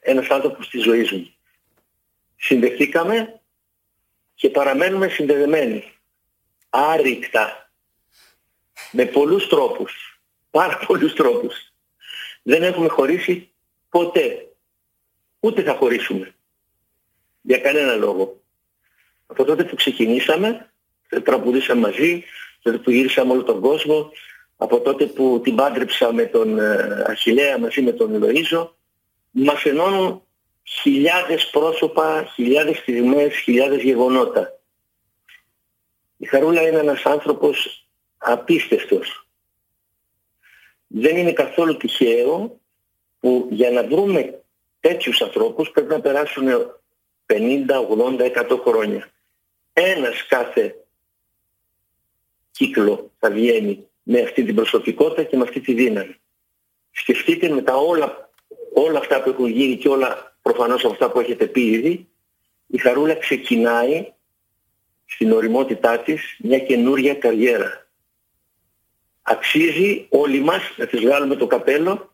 [0.01, 1.35] ένας άνθρωπος της ζωής μου.
[2.37, 3.41] Συνδεθήκαμε
[4.35, 5.93] και παραμένουμε συνδεδεμένοι.
[6.71, 7.71] Άρρηκτα.
[8.93, 10.21] Με πολλούς τρόπους.
[10.51, 11.73] Πάρα πολλούς τρόπους.
[12.43, 13.51] Δεν έχουμε χωρίσει
[13.89, 14.49] ποτέ.
[15.45, 16.35] Ούτε θα χωρίσουμε.
[17.41, 18.41] Για κανένα λόγο.
[19.27, 20.73] Από τότε που ξεκινήσαμε,
[21.25, 22.25] τραγουδήσαμε μαζί,
[22.63, 24.11] τότε που γύρισαμε όλο τον κόσμο,
[24.57, 28.69] από τότε που την πάντρεψα με τον ε, Αχιλέα μαζί με τον Λοΐζο,
[29.31, 30.23] μας ενώνουν
[30.63, 34.61] χιλιάδες πρόσωπα, χιλιάδες στιγμές, χιλιάδες γεγονότα.
[36.17, 37.87] Η Χαρούλα είναι ένας άνθρωπος
[38.19, 39.29] απίστευτος.
[40.87, 42.61] Δεν είναι καθόλου τυχαίο
[43.21, 44.44] που για να βρούμε
[44.89, 46.47] τέτοιους ανθρώπους πρέπει να περάσουν
[47.27, 49.09] 50, 80, 100 χρόνια.
[49.73, 50.75] Ένας κάθε
[52.51, 56.17] κύκλο θα βγαίνει με αυτή την προσωπικότητα και με αυτή τη δύναμη.
[56.91, 58.31] Σκεφτείτε με τα όλα,
[58.75, 62.09] όλα αυτά που έχουν γίνει και όλα προφανώς από αυτά που έχετε πει ήδη,
[62.67, 64.13] η Χαρούλα ξεκινάει
[65.05, 67.87] στην οριμότητά της μια καινούρια καριέρα.
[69.23, 72.14] Αξίζει όλοι μας να της βγάλουμε το καπέλο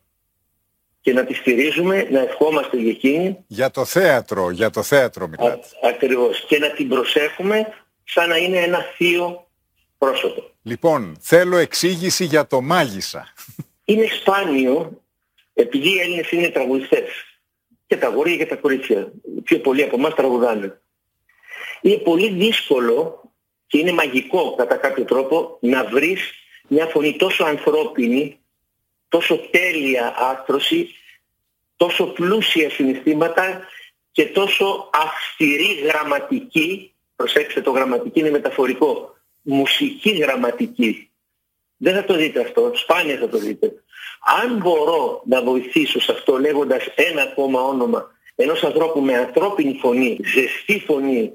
[1.01, 5.53] και να τη στηρίζουμε, να ευχόμαστε για εκείνη Για το θέατρο, για το θέατρο μιλάτε.
[5.53, 7.67] Α- ακριβώς και να την προσέχουμε
[8.05, 9.47] σαν να είναι ένα θείο
[9.99, 10.43] πρόσωπο.
[10.63, 13.35] Λοιπόν, θέλω εξήγηση για το μάγισσα.
[13.85, 15.03] Είναι σπάνιο,
[15.55, 17.05] επειδή οι Έλληνες είναι τραγουδιστές,
[17.87, 20.81] και τα αγόρια και τα κορίτσια, οι πιο πολλοί από εμάς τραγουδάνε.
[21.81, 23.23] Είναι πολύ δύσκολο
[23.67, 26.21] και είναι μαγικό κατά κάποιο τρόπο να βρεις
[26.69, 28.39] μια φωνή τόσο ανθρώπινη,
[29.11, 30.95] τόσο τέλεια άρθρωση,
[31.77, 33.61] τόσο πλούσια συναισθήματα
[34.13, 41.11] και τόσο αυστηρή γραμματική, προσέξτε το γραμματική είναι μεταφορικό, μουσική γραμματική.
[41.77, 43.73] Δεν θα το δείτε αυτό, σπάνια θα το δείτε.
[44.43, 50.19] Αν μπορώ να βοηθήσω σε αυτό λέγοντας ένα ακόμα όνομα ενός ανθρώπου με ανθρώπινη φωνή,
[50.25, 51.33] ζεστή φωνή,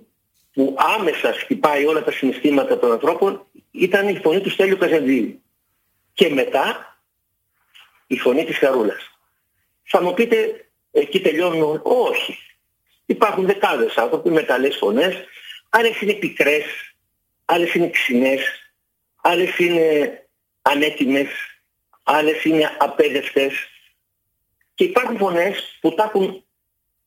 [0.53, 5.39] που άμεσα χτυπάει όλα τα συναισθήματα των ανθρώπων, ήταν η φωνή του Στέλιου Καζαντζίδη.
[6.13, 6.94] Και μετά
[8.07, 9.09] η φωνή της Χαρούλας.
[9.83, 11.81] Θα μου πείτε, εκεί τελειώνουν.
[11.83, 12.37] Όχι.
[13.05, 15.23] Υπάρχουν δεκάδες άνθρωποι με καλές φωνές,
[15.69, 16.65] άλλες είναι πικρές,
[17.45, 18.41] άλλες είναι ξινές,
[19.21, 20.27] άλλες είναι
[20.61, 21.29] ανέτοιμες,
[22.03, 23.53] άλλες είναι απέδευτες.
[24.75, 26.43] Και υπάρχουν φωνές που τα έχουν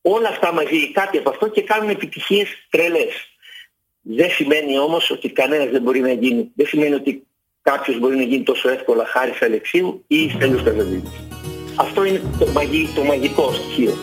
[0.03, 3.14] όλα αυτά μαζί ή κάτι από αυτό και κάνουν επιτυχίες τρελές.
[4.01, 6.51] Δεν σημαίνει όμως ότι κανένας δεν μπορεί να γίνει.
[6.55, 7.26] Δεν σημαίνει ότι
[7.71, 11.11] κάποιος μπορεί να γίνει τόσο εύκολα χάρη σε Αλεξίου ή Στέλιος Καζαντζίδης.
[11.77, 13.95] Αυτό είναι το, μαγι- το μαγικό στοιχείο.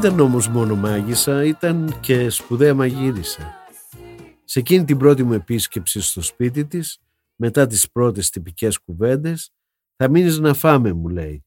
[0.00, 3.54] Ήταν όμως μόνο μάγισσα, ήταν και σπουδαία μαγείρισα.
[4.44, 6.98] Σε εκείνη την πρώτη μου επίσκεψη στο σπίτι της,
[7.36, 9.50] μετά τις πρώτες τυπικές κουβέντες,
[9.96, 11.44] θα μείνεις να φάμε, μου λέει.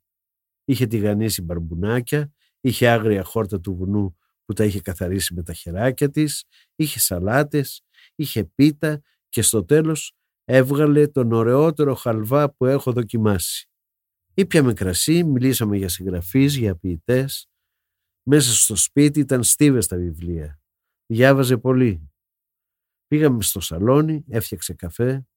[0.66, 6.10] Είχε τηγανίσει μπαρμπουνάκια, είχε άγρια χόρτα του βουνού που τα είχε καθαρίσει με τα χεράκια
[6.10, 6.44] της,
[6.76, 7.84] είχε σαλάτες,
[8.16, 10.14] είχε πίτα και στο τέλος
[10.46, 13.70] έβγαλε τον ωραιότερο χαλβά που έχω δοκιμάσει.
[14.34, 17.48] Ήπιαμε κρασί, μιλήσαμε για συγγραφείς, για ποιητές,
[18.24, 20.62] μέσα στο σπίτι ήταν στίβες τα βιβλία.
[21.06, 22.12] Διάβαζε πολύ.
[23.08, 25.28] Πήγαμε στο σαλόνι, έφτιαξε καφέ.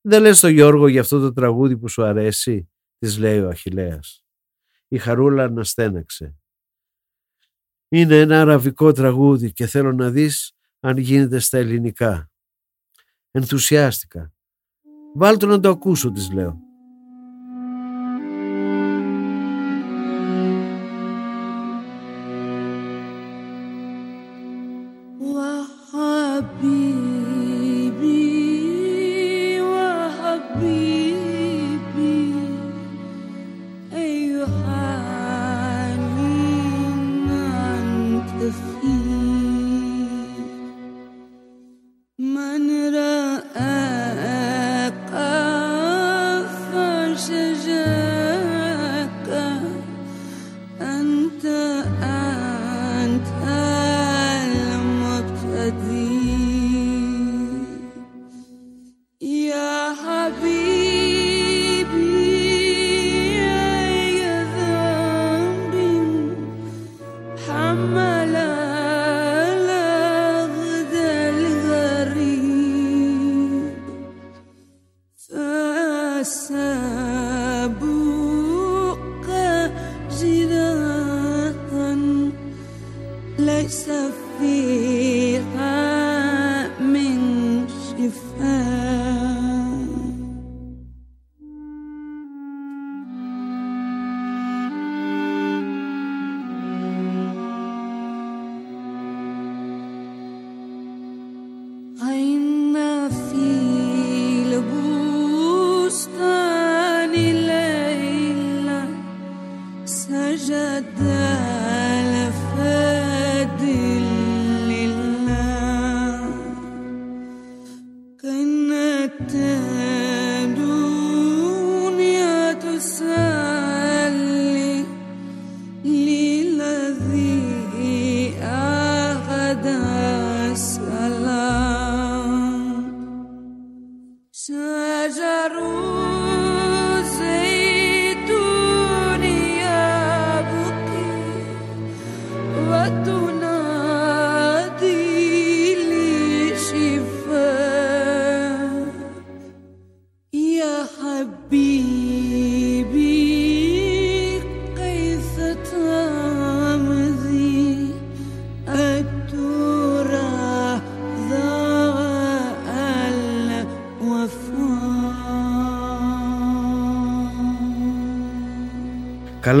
[0.00, 4.24] «Δεν λες το Γιώργο για αυτό το τραγούδι που σου αρέσει», της λέει ο Αχιλέας.
[4.88, 6.36] Η Χαρούλα αναστέναξε.
[7.88, 12.30] «Είναι ένα αραβικό τραγούδι και θέλω να δεις αν γίνεται στα ελληνικά».
[13.30, 14.34] Ενθουσιάστηκα.
[15.14, 16.71] «Βάλ' να το ακούσω», της λέω.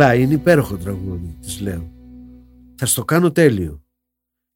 [0.02, 1.92] Καλά, είναι υπέροχο τραγούδι, της λέω.
[2.76, 3.84] Θα στο κάνω τέλειο.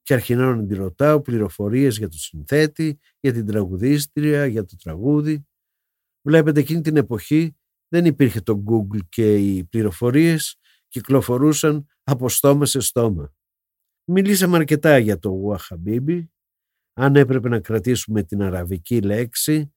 [0.03, 5.47] Και αρχινάω να την ρωτάω πληροφορίες για το συνθέτη, για την τραγουδίστρια, για το τραγούδι.
[6.27, 7.57] Βλέπετε εκείνη την εποχή
[7.89, 13.35] δεν υπήρχε το Google και οι πληροφορίες κυκλοφορούσαν από στόμα σε στόμα.
[14.05, 16.33] Μιλήσαμε αρκετά για το Ουαχαμπίμπι,
[16.93, 19.75] αν έπρεπε να κρατήσουμε την αραβική λέξη,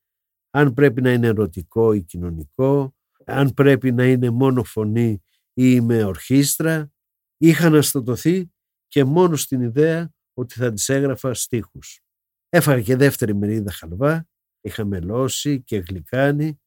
[0.49, 2.95] αν πρέπει να είναι ερωτικό ή κοινωνικό,
[3.26, 5.24] αν πρέπει να είναι μόνο φωνή
[5.60, 6.91] ή με ορχήστρα.
[7.38, 8.51] Είχα αναστατωθεί
[8.88, 12.01] και μόνο στην ιδέα ότι θα τις έγραφα στίχους.
[12.49, 14.28] Έφαγα και δεύτερη μερίδα χαλβά,
[14.62, 16.62] είχα μελώσει και γλυκάνει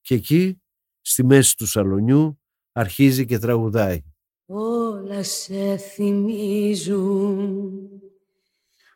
[0.00, 0.62] και εκεί,
[1.00, 2.40] στη μέση του σαλονιού,
[2.72, 4.02] αρχίζει και τραγουδάει.
[4.46, 6.70] Όλα σε θυμίζουν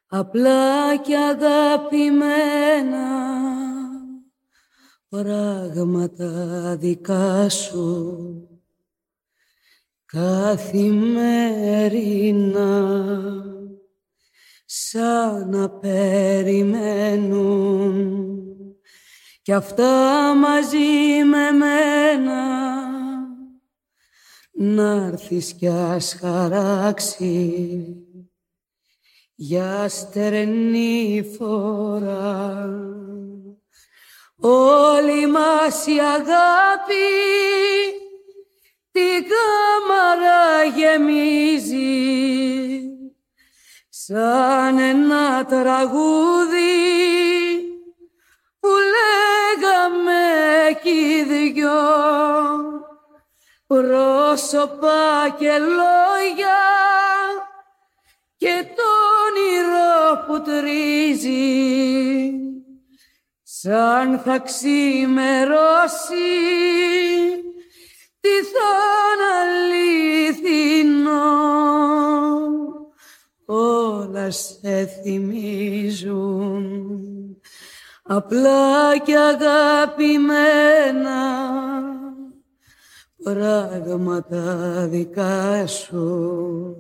[0.06, 3.08] απλά και αγαπημένα
[5.08, 8.46] πράγματα δικά σου
[10.12, 11.72] καθημερινά
[14.64, 17.12] σαν να περιμένουν.
[19.42, 22.44] Κι αυτά μαζί με μένα
[24.52, 27.86] να έρθεις κι ας χαράξει.
[29.34, 32.68] Για στερνή φορά
[34.40, 36.92] όλη μας η αγάπη
[38.92, 42.12] την κάμαρα γεμίζει
[43.88, 46.60] σαν ένα τραγούδι
[48.60, 50.22] που λέγαμε
[50.82, 51.70] κι δυο.
[53.66, 56.60] Πρόσωπα και λόγια
[58.36, 58.82] και το
[59.26, 61.32] όνειρο που τρίζει.
[63.42, 66.16] Σαν θα ξημερώσει
[68.22, 68.70] τι θα
[69.40, 70.82] αληθινό
[73.44, 76.66] όλα σε θυμίζουν.
[78.02, 80.30] Απλά και αγαπημένα.
[83.22, 86.76] Πράγματα δικά σου.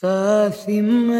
[0.00, 1.10] Καθημερινά.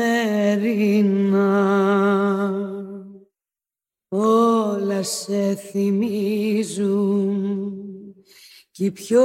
[4.09, 6.31] Όλα σε θυμίζουν
[8.81, 9.23] κι οι πιο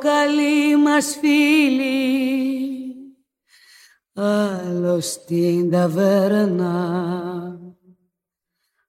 [0.00, 1.94] καλοί μας φίλοι
[4.14, 6.78] άλλος στην ταβέρνα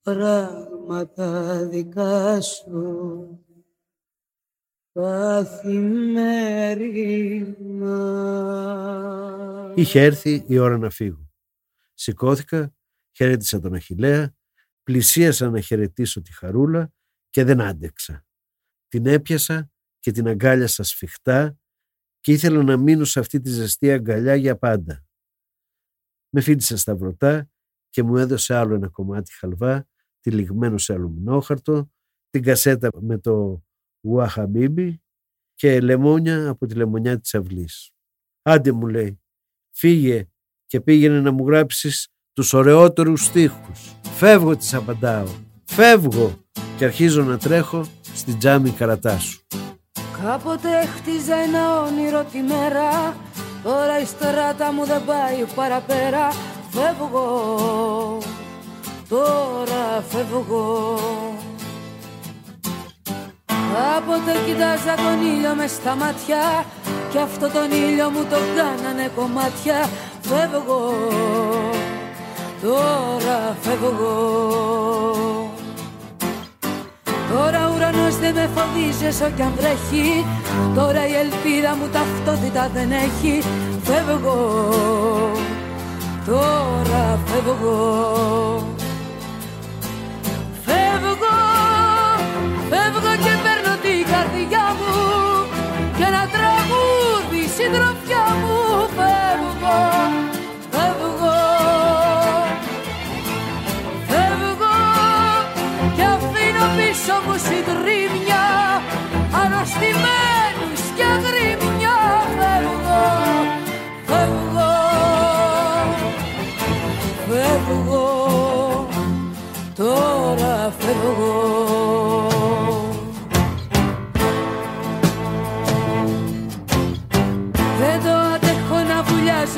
[0.01, 3.42] πράγματα δικά σου
[4.93, 6.33] καθημερινά.
[9.75, 11.29] Είχε έρθει η ώρα να φύγω.
[11.93, 12.73] Σηκώθηκα,
[13.11, 14.35] χαιρέτησα τον Αχιλέα,
[14.83, 16.91] πλησίασα να χαιρετήσω τη Χαρούλα
[17.29, 18.25] και δεν άντεξα.
[18.87, 21.57] Την έπιασα και την αγκάλιασα σφιχτά
[22.19, 25.05] και ήθελα να μείνω σε αυτή τη ζεστή αγκαλιά για πάντα.
[26.29, 27.49] Με φίτησε στα βρωτά
[27.89, 29.87] και μου έδωσε άλλο ένα κομμάτι χαλβά,
[30.19, 31.91] τυλιγμένο σε αλουμινόχαρτο,
[32.29, 33.63] την κασέτα με το
[34.03, 35.01] Ουαχαμπίμπι
[35.55, 37.91] και λεμόνια από τη λεμονιά της αυλής.
[38.41, 39.21] Άντε μου λέει,
[39.71, 40.27] φύγε
[40.65, 43.95] και πήγαινε να μου γράψεις τους ωραιότερους στίχους.
[44.01, 45.27] Φεύγω της απαντάω,
[45.63, 46.45] φεύγω
[46.77, 49.41] και αρχίζω να τρέχω στην τζάμι καρατάσου.
[50.23, 53.15] Κάποτε χτίζα ένα όνειρο τη μέρα
[53.63, 56.27] Τώρα η στράτα μου δεν πάει παραπέρα
[56.69, 58.17] Φεύγω,
[59.09, 60.97] τώρα φεύγω
[63.73, 66.65] Κάποτε κοιτάζα τον ήλιο μες στα μάτια
[67.11, 69.89] Κι αυτό τον ήλιο μου το κάνανε κομμάτια.
[70.21, 70.93] Φεύγω
[72.63, 74.01] Τώρα φεύγω.
[77.33, 80.25] Τώρα ουρανός δεν με φοβίζει όσο κι αν βρέχει.
[80.75, 83.43] Τώρα η ελπίδα μου ταυτότητα δεν έχει.
[83.83, 84.61] Φεύγω
[86.25, 88.72] Τώρα φεύγω Φεύγω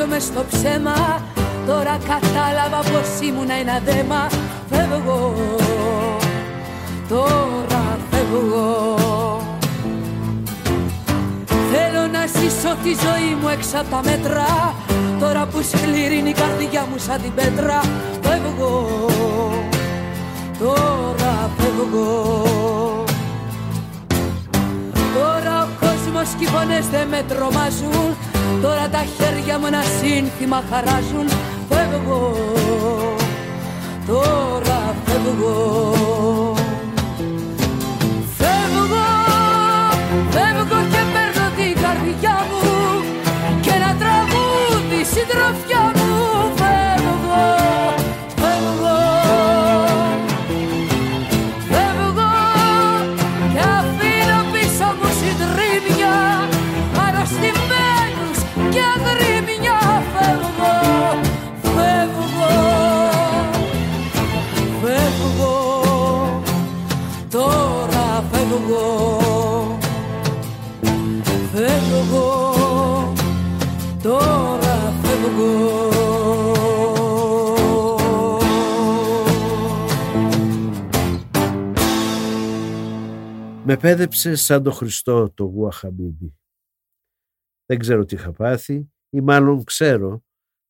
[0.06, 1.22] βουλιάζω μες στο ψέμα.
[1.68, 4.28] Τώρα κατάλαβα πως ήμουν ένα δέμα.
[4.70, 5.34] Φεύγω
[7.10, 8.97] Τώρα φεύγω
[11.45, 14.74] Θέλω να ζήσω τη ζωή μου έξω από τα μέτρα.
[15.20, 17.82] Τώρα που σκληρή είναι η καρδιά μου σαν την πέτρα.
[18.22, 18.88] Φεύγω
[20.60, 22.53] Τώρα φεύγω
[25.16, 28.16] Τώρα ο κόσμος και οι φωνές δεν με τρομάζουν
[28.62, 31.28] Τώρα τα χέρια μου ένα σύνθημα χαράζουν.
[31.70, 32.36] Φεύγω.
[34.08, 35.95] Τώρα φεύγω.
[36.06, 36.55] Φεύγω
[83.68, 86.38] Με πέδεψε σαν το Χριστό το Γουα Χαμπίμπι.
[87.66, 90.24] Δεν ξέρω τι είχα πάθει ή μάλλον ξέρω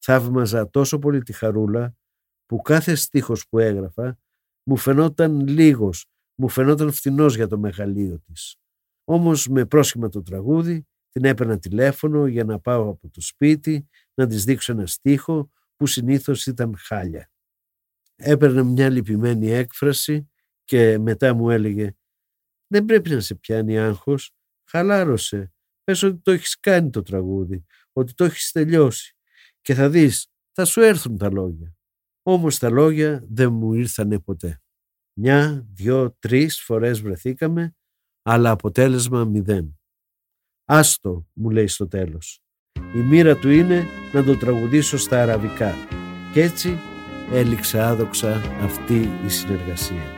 [0.03, 1.95] θαύμαζα τόσο πολύ τη χαρούλα
[2.45, 4.19] που κάθε στίχος που έγραφα
[4.63, 8.55] μου φαινόταν λίγος, μου φαινόταν φτηνός για το μεγαλείο της.
[9.03, 14.27] Όμως με πρόσχημα το τραγούδι την έπαιρνα τηλέφωνο για να πάω από το σπίτι να
[14.27, 17.31] της δείξω ένα στίχο που συνήθως ήταν χάλια.
[18.15, 20.29] Έπαιρνε μια λυπημένη έκφραση
[20.63, 21.95] και μετά μου έλεγε
[22.67, 24.31] δεν πρέπει να σε πιάνει άγχος.
[24.69, 25.53] Χαλάρωσε.
[25.83, 29.15] Πες ότι το έχεις κάνει το τραγούδι, ότι το έχεις τελειώσει.
[29.61, 31.75] Και θα δεις, θα σου έρθουν τα λόγια.
[32.23, 34.61] Όμως τα λόγια δεν μου ήρθανε ποτέ.
[35.19, 37.75] Μια, δυο, τρεις φορές βρεθήκαμε,
[38.21, 39.79] αλλά αποτέλεσμα μηδέν.
[40.65, 42.39] Άστο, μου λέει στο τέλος.
[42.95, 45.73] Η μοίρα του είναι να το τραγουδήσω στα αραβικά.
[46.33, 46.77] Κι έτσι
[47.31, 50.13] έληξε άδοξα αυτή η συνεργασία.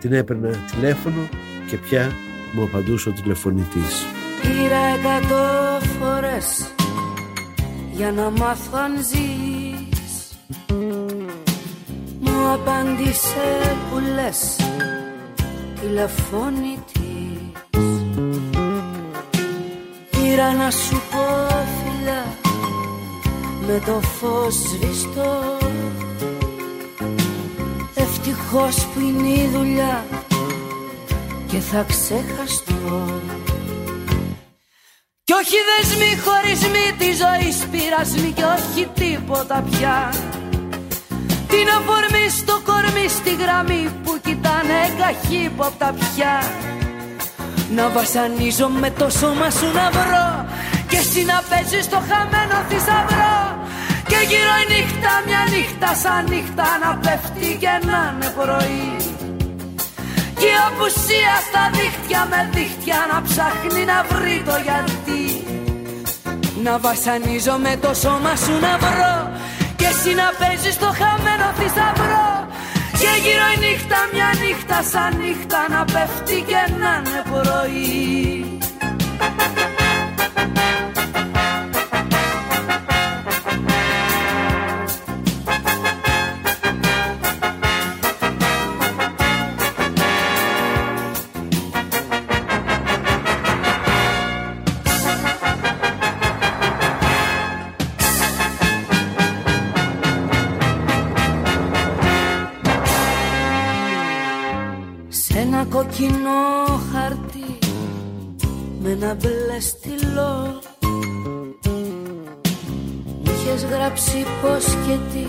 [0.00, 1.28] Την έπαιρνα τηλέφωνο
[1.66, 2.12] και πια
[2.52, 4.06] μου απαντούσε ο τηλεφωνητής.
[4.42, 5.44] Πήρα εκατό
[6.00, 6.72] φορές
[7.92, 10.38] για να μάθω αν ζεις.
[12.20, 14.56] Μου απάντησε που λες
[15.80, 17.04] τηλεφώνητης
[20.10, 21.46] Πήρα να σου πω
[21.76, 22.24] φιλιά
[23.66, 25.58] με το φως σβηστό.
[27.94, 30.04] Ευτυχώς που είναι η δουλειά
[31.54, 32.74] και θα ξεχαστώ.
[35.24, 39.98] Κι όχι δεσμοί χωρισμοί τη ζωή πειρασμοί και όχι τίποτα πια.
[41.52, 46.34] Την αφορμή στο κορμί στη γραμμή που κοιτάνε καχύποπτα πια.
[47.76, 50.28] Να βασανίζω με το σώμα σου να βρω
[50.88, 53.38] Και εσύ να παίζεις το χαμένο θησαυρό.
[54.10, 59.13] Και γύρω η νύχτα μια νύχτα σαν νύχτα να πέφτει και να είναι πρωί
[60.44, 65.22] και η απουσία στα δίχτυα με δίχτυα να ψάχνει να βρει το γιατί.
[66.66, 69.16] Να βασανίζω με το σώμα σου να βρω
[69.76, 72.30] Και εσύ να παίζεις το χαμένο θησαυρό
[73.00, 78.14] Και γύρω η νύχτα μια νύχτα σαν νύχτα να πέφτει και να είναι πρωί
[105.94, 107.58] κόκκινο χαρτί
[108.82, 110.60] με ένα μπλε στυλό.
[113.22, 115.26] Είχες γράψει πως και τι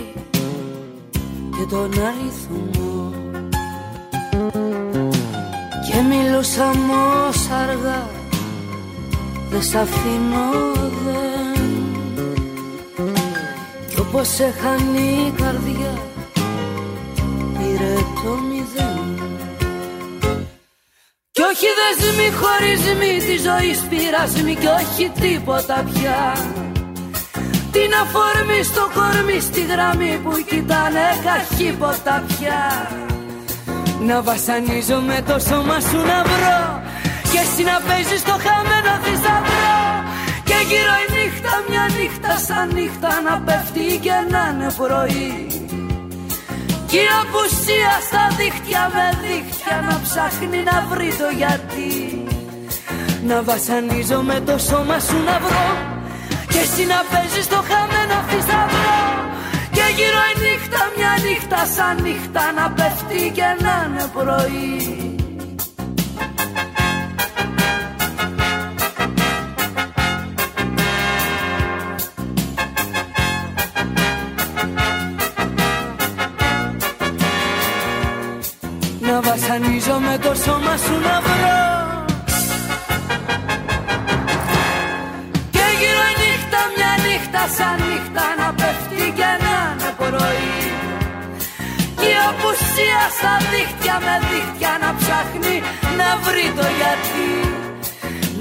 [1.58, 3.12] και τον αριθμό.
[5.86, 6.94] Και μιλούσαμε
[7.28, 8.10] ως αργά
[9.50, 10.74] δεν σ' αφήνω
[11.06, 11.64] δεν.
[13.90, 15.94] Κι όπως έχανε η καρδιά
[17.54, 19.05] πήρε το μηδέν.
[19.05, 19.05] κι
[21.50, 26.22] όχι δεσμοί χωρισμοί τη ζωή πειρασμοί κι όχι τίποτα πια.
[27.76, 32.62] Την αφορμή στο κορμί στη γραμμή που κοιτάνε καχύποτα πια.
[34.08, 36.62] Να βασανίζω με το σώμα σου να βρω
[37.32, 39.80] Και εσύ να παίζεις το χαμένο θησαυρό.
[40.48, 45.55] Και γύρω η νύχτα μια νύχτα σαν νύχτα να πέφτει και να είναι πρωί
[46.90, 51.92] και η απουσία στα δίχτυα με δίχτυα να ψάχνει να βρει το γιατί.
[53.28, 55.68] Να βασανίζω με το σώμα σου να βρω.
[56.52, 59.00] Και εσύ να παίζεις το χαμένο θησαυρό.
[59.76, 65.15] Και γύρω η νύχτα μια νύχτα σαν νύχτα να πέφτει και να είναι πρωί
[79.86, 81.64] βασανίζω με το σώμα σου να βρω.
[85.56, 90.58] Και γύρω η νύχτα μια νύχτα σαν νύχτα να πέφτει και να είναι πρωί.
[92.00, 95.56] Και η απουσία στα δίχτυα με δίχτυα να ψάχνει
[96.00, 97.30] να βρει το γιατί.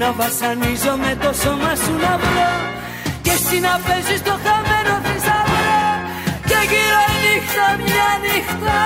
[0.01, 2.53] Να βασανίζω με το σώμα σου να βρω.
[3.25, 5.83] Και εσύ να παίζεις το χαμένο θησαυρό.
[6.49, 8.81] Και γύρω η νύχτα μια νύχτα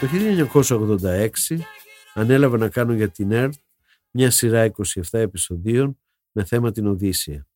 [0.00, 0.10] Το
[1.00, 1.58] 1986
[2.14, 3.54] ανέλαβα να κάνω για την ΕΡΤ
[4.10, 6.00] μια σειρά 27 επεισοδίων
[6.32, 7.48] με θέμα την Οδύσσια.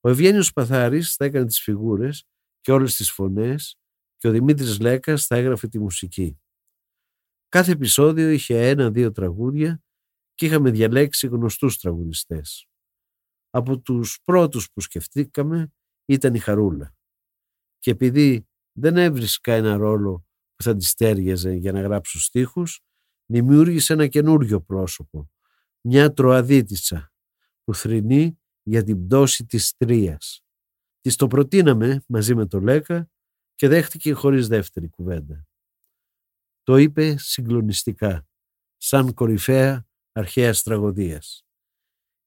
[0.00, 2.26] Ο Ευγένιος Παθάρης θα έκανε τις φιγούρες
[2.60, 3.78] και όλες τις φωνές
[4.16, 6.40] και ο Δημήτρης Λέκας θα έγραφε τη μουσική.
[7.48, 9.82] Κάθε επεισόδιο είχε ένα-δύο τραγούδια
[10.34, 12.68] και είχαμε διαλέξει γνωστούς τραγουδιστές.
[13.50, 15.72] Από τους πρώτους που σκεφτήκαμε
[16.04, 16.94] ήταν η Χαρούλα.
[17.82, 22.80] Και επειδή δεν έβρισκα ένα ρόλο που θα τη στέριαζε για να γράψω στίχους,
[23.26, 25.30] δημιούργησε ένα καινούριο πρόσωπο,
[25.80, 27.12] μια τροαδίτισσα
[27.64, 30.44] που θρυνεί για την πτώση της τρίας.
[31.00, 33.10] Της το προτείναμε μαζί με το Λέκα
[33.54, 35.46] και δέχτηκε χωρίς δεύτερη κουβέντα.
[36.62, 38.26] Το είπε συγκλονιστικά,
[38.76, 41.46] σαν κορυφαία αρχαίας τραγωδίας.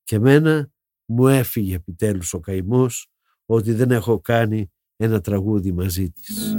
[0.03, 0.71] Και μένα
[1.05, 3.09] μου έφυγε επιτέλους ο καημός
[3.45, 6.55] ότι δεν έχω κάνει ένα τραγούδι μαζί της.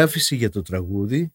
[0.00, 1.34] Ηχογράφηση για το τραγούδι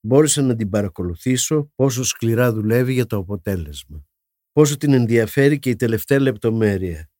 [0.00, 4.06] μπόρεσα να την παρακολουθήσω πόσο σκληρά δουλεύει για το αποτέλεσμα.
[4.52, 7.10] Πόσο την ενδιαφέρει και η τελευταία λεπτομέρεια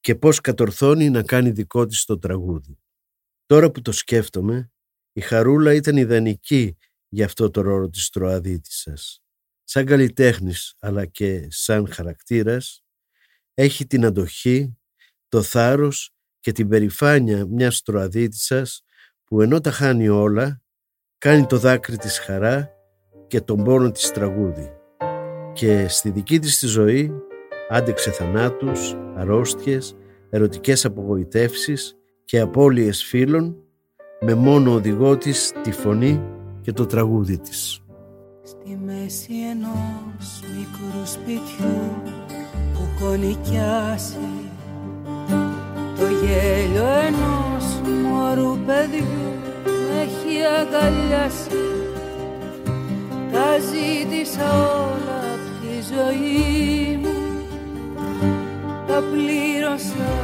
[0.00, 2.78] και πώς κατορθώνει να κάνει δικό της το τραγούδι.
[3.46, 4.70] Τώρα που το σκέφτομαι,
[5.12, 6.76] η Χαρούλα ήταν ιδανική
[7.08, 9.22] για αυτό το ρόλο της Τροαδίτισσας.
[9.64, 12.84] Σαν καλλιτέχνης αλλά και σαν χαρακτήρας,
[13.54, 14.78] έχει την αντοχή,
[15.28, 16.10] το θάρρος
[16.40, 18.85] και την περηφάνεια μιας Τροαδίτισσας
[19.26, 20.60] που ενώ τα χάνει όλα,
[21.18, 22.70] κάνει το δάκρυ της χαρά
[23.26, 24.72] και τον πόνο της τραγούδι.
[25.52, 27.12] Και στη δική της τη ζωή
[27.68, 29.96] άντεξε θανάτους, αρρώστιες,
[30.30, 33.56] ερωτικές απογοητεύσεις και απώλειες φίλων
[34.20, 36.22] με μόνο οδηγό της τη φωνή
[36.60, 37.80] και το τραγούδι της.
[38.42, 42.02] Στη μέση ενός μικρού σπιτιού
[42.72, 44.16] που έχω νοικιάσει
[45.96, 47.55] το γέλιο ενός
[48.26, 49.32] μωρού παιδιού
[50.02, 51.64] έχει αγκαλιάσει.
[53.32, 57.14] Τα ζήτησα όλα από τη ζωή μου.
[58.86, 60.14] Τα πλήρωσα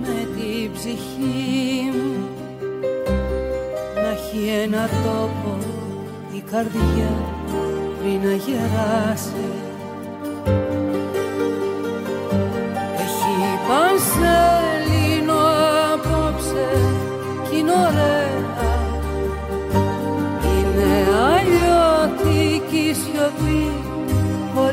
[0.00, 2.28] με την ψυχή μου.
[3.94, 5.56] Να έχει ένα τόπο
[6.32, 7.12] η καρδιά
[7.98, 9.46] πριν να γεράσει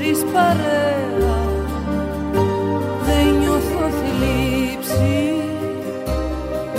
[0.04, 1.38] χωρίς παρέα.
[3.06, 5.34] Δεν νιώθω θλίψη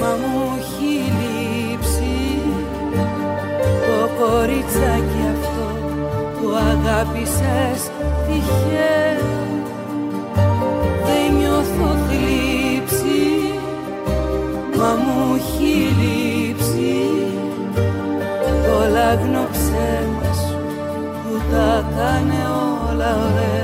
[0.00, 2.16] μα μου έχει λείψει.
[3.86, 5.66] Το κοριτσάκι αυτό
[6.34, 7.90] που αγάπησες
[8.26, 9.32] τυχαία.
[11.06, 13.58] Δεν νιώθω θλίψη
[14.78, 16.96] μα μου έχει λείψει.
[18.66, 20.58] Το λάγνο ψέμα σου
[21.22, 22.73] που τα κάνε όλα
[23.12, 23.63] ωραία Είναι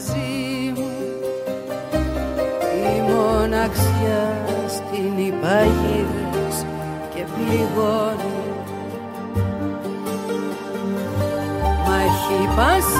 [0.00, 0.90] μαζί μου.
[2.86, 4.22] Η μοναξιά
[4.68, 6.66] στην υπαγίδες
[7.14, 8.38] και πληγώνει.
[11.86, 12.99] Μα έχει πανσέλινο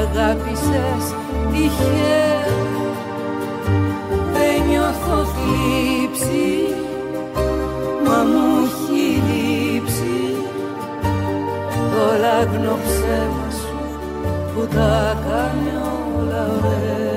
[0.00, 1.04] αγάπησες
[1.52, 2.40] τυχαία.
[4.32, 6.72] Δεν νιώθω θλίψη
[8.04, 10.36] μα μου έχει λείψει.
[11.90, 13.76] Το λάγνο ψέμα σου
[14.54, 15.70] που τα κάνει
[16.18, 17.12] όλα ωραία.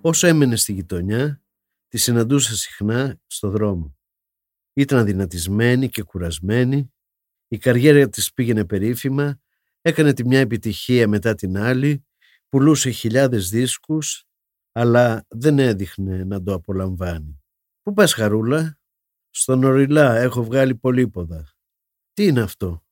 [0.00, 1.41] Όσο έμενε στη γειτονιά,
[1.92, 3.96] τη συναντούσα συχνά στο δρόμο.
[4.72, 6.92] Ήταν αδυνατισμένη και κουρασμένη,
[7.48, 9.40] η καριέρα της πήγαινε περίφημα,
[9.80, 12.06] έκανε τη μια επιτυχία μετά την άλλη,
[12.48, 14.24] πουλούσε χιλιάδες δίσκους,
[14.72, 17.42] αλλά δεν έδειχνε να το απολαμβάνει.
[17.82, 18.78] «Πού πας χαρούλα»
[19.30, 21.52] «Στον Οριλά έχω βγάλει πολύποδα».
[22.12, 22.84] «Τι είναι αυτό»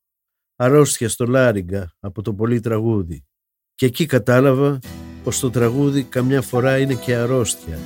[0.57, 3.27] «Αρρώστια στο Λάριγκα από το πολύ τραγούδι».
[3.75, 4.79] Και εκεί κατάλαβα
[5.23, 7.79] πως το τραγούδι καμιά φορά είναι και αρρώστια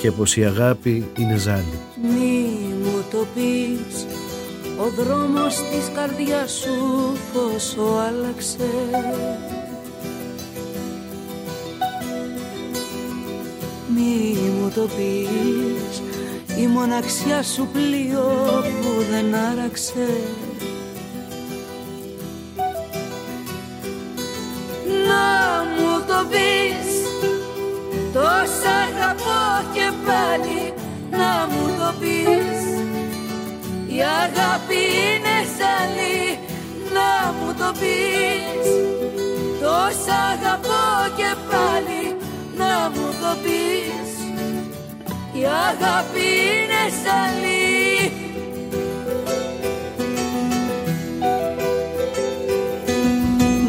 [0.00, 1.78] και πως η αγάπη είναι ζάλι.
[2.02, 2.48] Μη
[2.82, 4.06] μου το πεις
[4.80, 6.72] ο δρόμος της καρδιάς σου
[7.32, 8.68] πόσο άλλαξε
[13.94, 16.02] Μη μου το πεις
[16.60, 18.22] η μοναξιά σου πλοίο
[18.80, 20.08] που δεν άραξε
[25.06, 26.89] Να μου το πεις
[28.12, 29.40] Τόσα αγαπώ
[29.74, 30.74] και πάλι
[31.10, 32.60] να μου το πεις.
[33.96, 36.38] Η αγάπη είναι ζαλή
[36.94, 38.66] να μου το πεις.
[39.60, 42.16] Τόσα αγαπώ και πάλι
[42.56, 44.10] να μου το πεις.
[45.40, 48.12] Η αγάπη είναι ζαλή.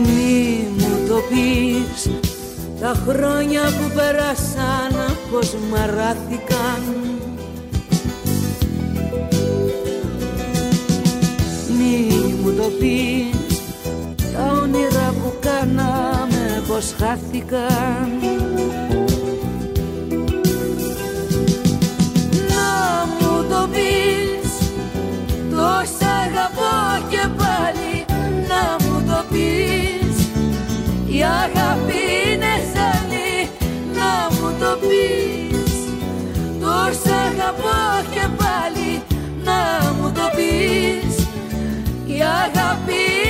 [0.04, 1.81] Μη μου το πεις
[2.82, 6.82] τα χρόνια που πέρασαν πως μαράθηκαν.
[11.78, 12.08] Μη
[12.44, 13.62] μου το πεις
[14.34, 18.10] Τα όνειρα που κάναμε πως χάθηκαν.
[22.50, 24.52] Να μου το πεις
[25.50, 28.06] Τόσα αγαπώ και πάλι.
[28.48, 30.26] Να μου το πεις
[31.08, 32.11] Η αγάπη είναι ζαλή
[34.82, 35.74] Να μου το πεις
[36.60, 39.04] Τόσα αγαπώ και πάλι
[39.44, 41.16] Να μου το πεις.
[42.06, 43.21] Η αγάπη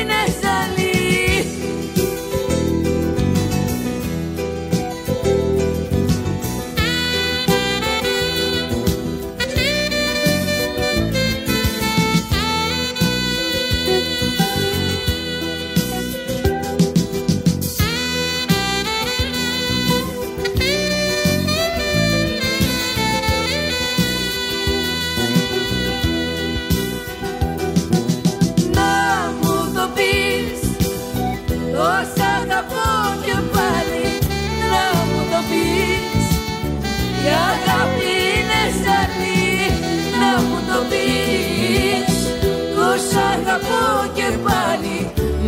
[43.62, 44.98] Τόσα αγαπώ και πάλι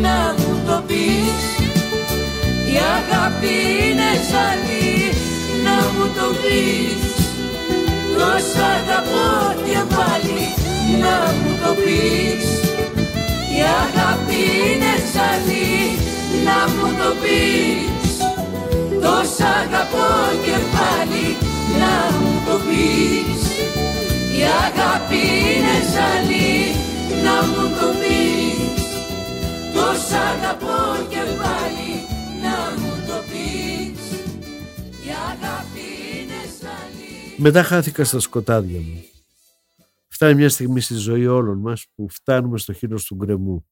[0.02, 1.40] Να μου το πεις.
[2.74, 4.92] Η αγάπη είναι ζαλή
[5.66, 7.04] Να μου το πεις.
[8.18, 9.30] Τόσα αγαπώ
[9.66, 10.42] και πάλι
[11.04, 12.46] Να μου το πεις.
[13.58, 15.74] Η αγάπη είναι ζαλή
[16.46, 18.12] να μου το πεις.
[19.04, 20.12] Τόσα αγαπώ
[20.46, 21.28] και πάλι
[21.82, 23.42] να μου το πεις.
[24.40, 25.24] Η αγάπη
[25.54, 26.93] είναι ζαλή
[27.26, 28.92] να μου το πεις
[29.74, 31.90] Τόσα αγαπώ και πάλι
[32.44, 34.02] να μου το πεις
[35.06, 35.86] Η αγάπη
[36.16, 39.04] είναι ζαλή Μετά χάθηκα στα σκοτάδια μου.
[40.08, 43.68] Φτάνει μια στιγμή στη ζωή όλων μας που φτάνουμε στο χείλος του γκρεμού.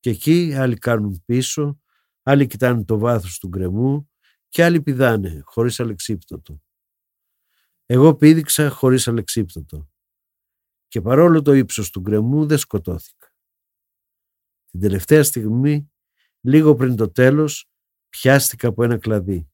[0.00, 1.80] Και εκεί άλλοι κάνουν πίσω,
[2.22, 4.10] άλλοι κοιτάνε το βάθος του γκρεμού
[4.48, 6.62] και άλλοι πηδάνε χωρίς αλεξίπτωτο.
[7.86, 9.91] Εγώ πήδηξα χωρίς αλεξίπτωτο.
[10.92, 13.34] Και παρόλο το ύψος του γκρεμού δεν σκοτώθηκα.
[14.70, 15.92] Την τελευταία στιγμή,
[16.40, 17.70] λίγο πριν το τέλος,
[18.08, 19.50] πιάστηκα από ένα κλαδί.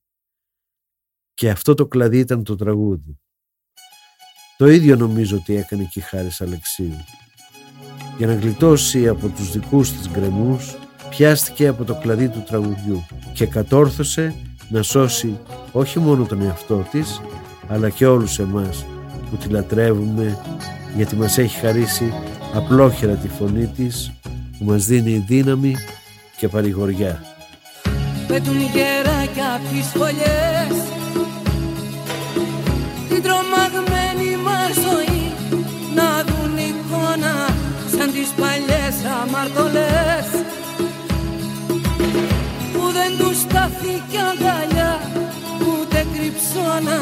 [1.35, 3.21] Και αυτό το κλαδί ήταν το τραγούδι.
[4.57, 7.05] Το ίδιο νομίζω ότι έκανε και η Χάρης Αλεξίου.
[8.17, 10.77] Για να γλιτώσει από τους δικούς της γκρεμούς,
[11.11, 14.35] πιάστηκε από το κλαδί του τραγουδιού και κατόρθωσε
[14.71, 15.41] να σώσει
[15.73, 17.21] όχι μόνο τον εαυτό της,
[17.69, 18.85] αλλά και όλους εμάς
[19.31, 20.39] που τη λατρεύουμε
[20.99, 22.13] γιατί μας έχει χαρίσει
[22.55, 24.13] απλόχερα τη φωνή της
[24.59, 25.75] που μας δίνει δύναμη
[26.37, 27.23] και παρηγοριά.
[28.27, 30.75] Πετούν γεράκια απ' τις φωλιές
[33.09, 35.23] Την τρομαγμένη μας ζωή
[35.95, 37.35] Να δουν εικόνα
[37.97, 40.29] σαν τις παλιές αμαρτωλές
[42.73, 45.01] Που δεν τους στάθηκε αγκαλιά
[45.69, 46.99] ούτε κρυψώνα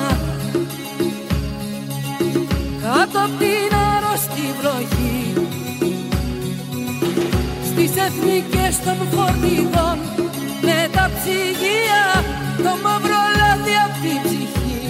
[2.97, 5.19] κάτω απ' την άρρωστη βροχή.
[7.69, 9.99] Στις εθνικές των φορτηγών
[10.67, 12.05] με τα ψυγεία
[12.65, 14.81] το μαύρο λάδι απ' την ψυχή.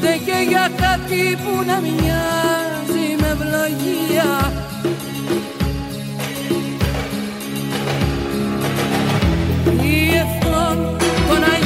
[0.00, 4.52] Δεν και για κάτι που να μοιάζει με ευλογία.
[9.82, 10.76] Ή ευθόν
[11.28, 11.57] των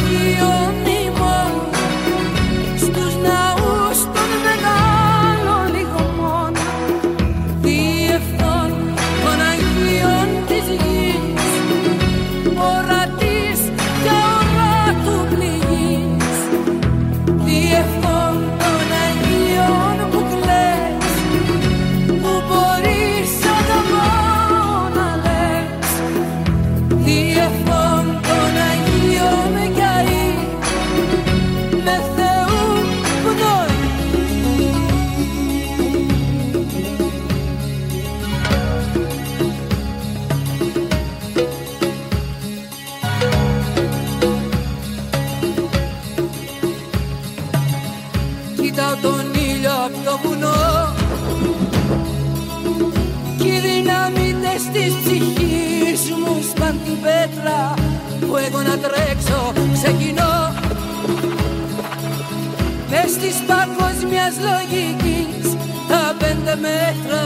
[66.64, 67.24] μέτρα.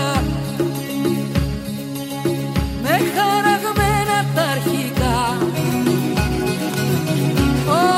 [2.82, 5.18] Με χαραγμένα τα αρχικά.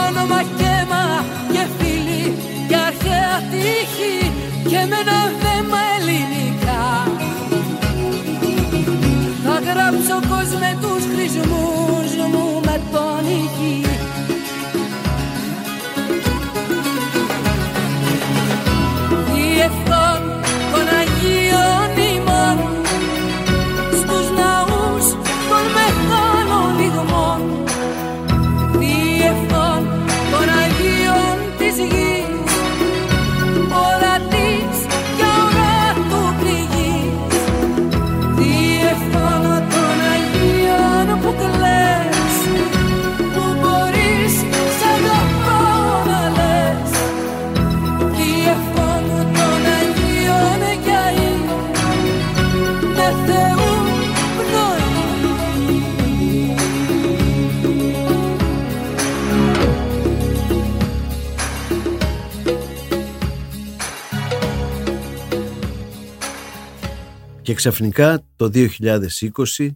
[0.07, 1.05] Όνομα και αίμα
[1.53, 2.25] και φίλοι
[2.69, 4.17] και αρχαία τύχη
[4.69, 6.85] και με ένα θέμα ελληνικά.
[9.45, 11.98] Θα γράψω κόσμε τους χρησμούς
[67.49, 69.69] Και ξαφνικά το 2020,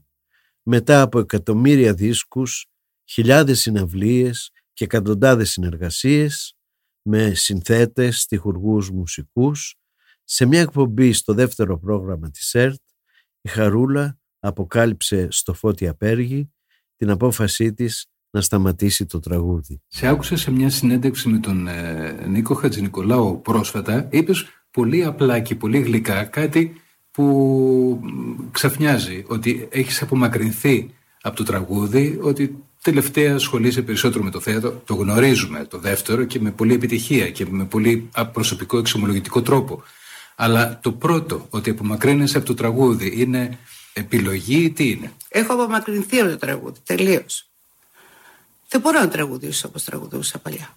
[0.62, 2.66] μετά από εκατομμύρια δίσκους,
[3.04, 6.56] χιλιάδες συναυλίες και εκατοντάδες συνεργασίες
[7.02, 9.76] με συνθέτες, στιχουργούς, μουσικούς,
[10.24, 12.80] σε μια εκπομπή στο δεύτερο πρόγραμμα της ΕΡΤ,
[13.40, 16.52] η Χαρούλα αποκάλυψε στο Φώτη Απέργη
[16.96, 19.82] την απόφασή της να σταματήσει το τραγούδι.
[19.86, 24.08] Σε άκουσα σε μια συνέντευξη με τον ε, Νίκο Χατζηνικολάου πρόσφατα.
[24.10, 26.81] Είπες πολύ απλά και πολύ γλυκά κάτι
[27.12, 27.24] που
[28.02, 29.24] μ, ξαφνιάζει.
[29.26, 34.82] Ότι έχεις απομακρυνθεί από το τραγούδι, ότι τελευταία ασχολείσαι περισσότερο με το θέατρο.
[34.84, 39.82] Το γνωρίζουμε το δεύτερο και με πολλή επιτυχία και με πολύ προσωπικό εξομολογητικό τρόπο.
[40.36, 43.58] Αλλά το πρώτο, ότι απομακρύνεσαι από το τραγούδι, είναι
[43.92, 47.46] επιλογή ή τι είναι; Έχω απομακρυνθεί από το τραγούδι, τελείως.
[48.68, 50.76] Δεν μπορώ να τραγουδήσω όπως τραγουδούσα παλιά.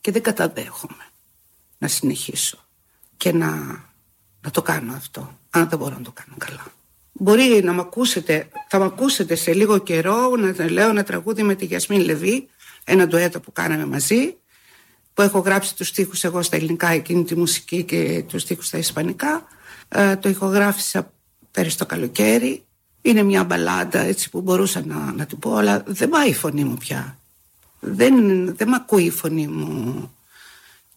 [0.00, 1.04] Και δεν καταδέχομαι
[1.78, 2.58] να συνεχίσω
[3.16, 3.50] και να,
[4.40, 6.64] να το κάνω αυτό, αν δεν μπορώ να το κάνω καλά.
[7.12, 11.54] Μπορεί να μ' ακούσετε, θα μ' ακούσετε σε λίγο καιρό να λέω ένα τραγούδι με
[11.54, 12.48] τη Γιασμίν Λεβί,
[12.84, 14.36] ένα ντουέτο που κάναμε μαζί,
[15.14, 18.78] που έχω γράψει τους στίχους εγώ στα ελληνικά, εκείνη τη μουσική και τους στίχους στα
[18.78, 19.44] ισπανικά.
[19.88, 21.12] Ε, το ηχογράφησα
[21.50, 22.64] πέρυσι το καλοκαίρι.
[23.02, 26.64] Είναι μια μπαλάντα έτσι που μπορούσα να, να την πω, αλλά δεν πάει η φωνή
[26.64, 27.18] μου πια.
[27.80, 28.14] Δεν,
[28.56, 30.14] δεν μ' ακούει η φωνή μου.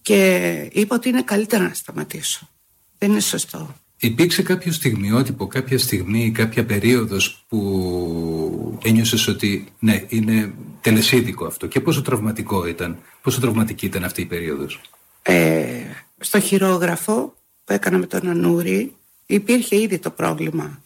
[0.02, 2.50] Και είπα ότι είναι καλύτερα να σταματήσω.
[2.98, 3.76] Δεν είναι σωστό.
[3.99, 11.82] Υπήρξε κάποιο στιγμιότυπο, κάποια στιγμή, κάποια περίοδος που ένιωσες ότι ναι, είναι τελεσίδικο αυτό και
[11.82, 14.82] πόσο τραυματικό ήταν, πόσο τραυματική ήταν αυτή η περίοδος;
[15.22, 15.84] Ε,
[16.19, 18.95] στο χειρόγραφο που έκανα με τον Ανούρη
[19.26, 20.82] υπήρχε ήδη το πρόβλημα.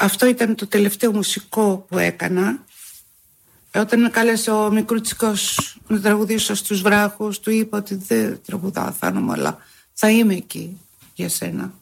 [0.00, 2.64] Αυτό ήταν το τελευταίο μουσικό που έκανα.
[3.70, 8.92] Ε, Όταν με κάλεσε ο Μικρούτσικος να τραγουδήσω στους βράχους, του είπα ότι δεν τραγουδάω
[8.92, 9.58] θάνομαι, αλλά
[9.92, 10.80] θα είμαι εκεί
[11.18, 11.74] για σένα.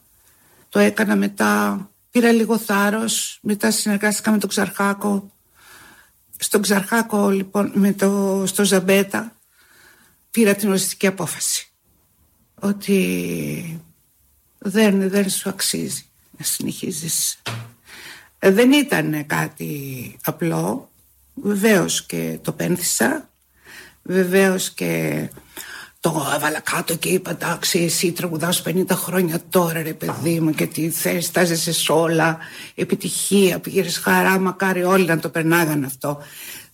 [0.69, 5.31] Το έκανα μετά, πήρα λίγο θάρρος, μετά συνεργάστηκα με τον Ξαρχάκο.
[6.37, 9.35] Στον Ξαρχάκο λοιπόν, με το, στο Ζαμπέτα,
[10.31, 11.71] πήρα την οριστική απόφαση.
[12.59, 13.81] ότι
[14.57, 16.05] δεν, δεν σου αξίζει
[16.37, 17.41] να συνεχίζεις.
[18.39, 20.91] Ε, δεν ήταν κάτι απλό.
[21.33, 23.29] Βεβαίως και το πένθησα.
[24.03, 25.29] Βεβαίως και
[25.99, 30.67] το έβαλα κάτω και είπα εντάξει εσύ τραγουδάς 50 χρόνια τώρα ρε παιδί μου και
[30.67, 32.37] τι θες στάζεσαι σε όλα
[32.75, 36.21] επιτυχία πήγες χαρά μακάρι όλοι να το περνάγαν αυτό.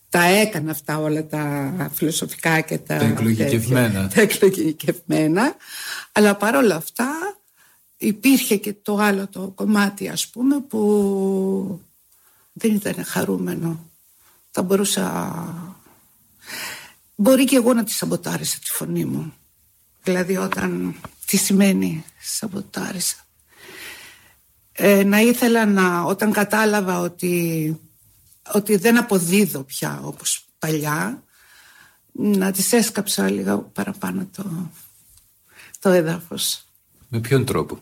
[0.10, 4.08] Τα έκανα αυτά όλα τα φιλοσοφικά και τα, τα εκλογικευμένα.
[4.08, 5.56] τα εκλογικευμένα.
[6.12, 7.08] Αλλά παρόλα αυτά
[7.98, 11.82] υπήρχε και το άλλο το κομμάτι ας πούμε που
[12.54, 13.90] δεν ήταν χαρούμενο.
[14.52, 15.34] Θα μπορούσα
[17.16, 19.34] μπορεί και εγώ να τη σαμποτάρισα τη φωνή μου
[20.04, 20.96] δηλαδή όταν
[21.26, 23.16] τι σημαίνει σαμποτάρισα
[24.72, 27.78] ε, να ήθελα να όταν κατάλαβα ότι
[28.52, 31.24] ότι δεν αποδίδω πια όπως παλιά
[32.12, 34.72] να τις έσκαψα λίγα παραπάνω το,
[35.80, 36.66] το έδαφος.
[37.10, 37.80] Με ποιον τρόπο;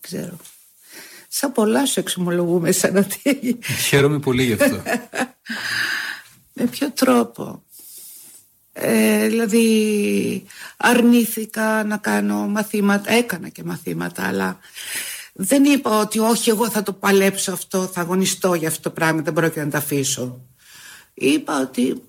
[0.00, 0.36] Ξέρω.
[1.28, 3.06] Σαν πολλά σου εξομολογούμε σαν να
[3.88, 4.82] Χαίρομαι πολύ γι' αυτό.
[6.54, 7.64] Με ποιο τρόπο;
[8.80, 10.44] Ε, δηλαδή
[10.76, 14.58] αρνήθηκα να κάνω μαθήματα, έκανα και μαθήματα αλλά
[15.32, 19.22] δεν είπα ότι όχι εγώ θα το παλέψω αυτό, θα αγωνιστώ για αυτό το πράγμα,
[19.22, 20.40] δεν πρόκειται να τα αφήσω.
[21.14, 22.02] Είπα ότι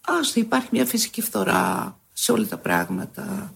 [0.00, 3.54] ας υπάρχει μια φυσική φθορά σε όλα τα πράγματα.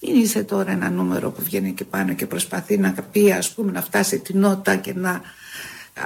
[0.00, 3.72] Μην είσαι τώρα ένα νούμερο που βγαίνει και πάνω και προσπαθεί να πει ας πούμε
[3.72, 5.20] να φτάσει την νότα και να...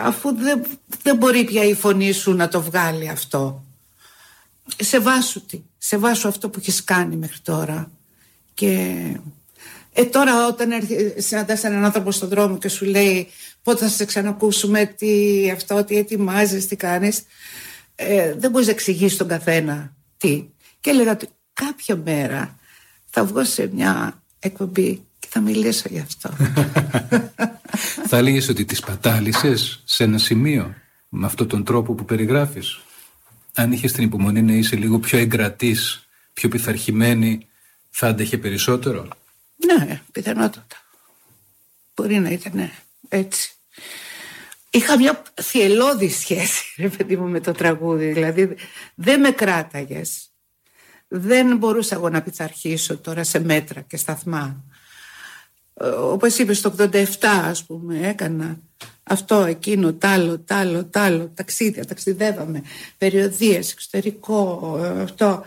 [0.05, 0.63] Αφού δεν,
[1.03, 3.65] δεν μπορεί πια η φωνή σου να το βγάλει αυτό.
[4.77, 7.91] Σε βάσου τι, σε βάσου αυτό που έχεις κάνει μέχρι τώρα.
[8.55, 8.97] Και
[9.93, 10.71] ε, τώρα όταν
[11.17, 13.29] συναντάς έναν άνθρωπο στον δρόμο και σου λέει
[13.63, 17.23] πότε θα σε ξανακούσουμε, τι αυτό, τι ετοιμάζεις, τι κάνεις,
[17.95, 20.49] ε, δεν μπορείς να εξηγήσεις τον καθένα τι.
[20.81, 22.59] Και έλεγα ότι κάποια μέρα
[23.11, 26.31] θα βγω σε μια εκπομπή και θα μιλήσω γι' αυτό.
[28.09, 30.75] θα έλεγες ότι τις πατάλησες σε ένα σημείο
[31.09, 32.81] με αυτόν τον τρόπο που περιγράφεις;
[33.61, 37.49] Αν είχες την υπομονή να είσαι λίγο πιο εγκρατής, πιο πειθαρχημένη,
[37.91, 39.09] θα άντεχε περισσότερο;
[39.57, 40.77] Ναι, πιθανότατα.
[41.95, 42.71] Μπορεί να ήταν
[43.09, 43.53] έτσι.
[44.71, 48.13] Είχα μια θυελώδη σχέση, ρε παιδί μου, με το τραγούδι.
[48.13, 48.57] Δηλαδή,
[48.95, 50.31] δεν με κράταγες.
[51.09, 54.65] Δεν μπορούσα εγώ να πειθαρχήσω τώρα σε μέτρα και σταθμά.
[55.75, 58.61] Ε, όπως είπες, το 87, ας πούμε, έκανα
[59.11, 62.63] αυτό, εκείνο, τ' άλλο, τ' άλλο, τ' άλλο, ταξίδια, ταξιδεύαμε,
[62.99, 65.47] περιοδίες, εξωτερικό, ε, αυτό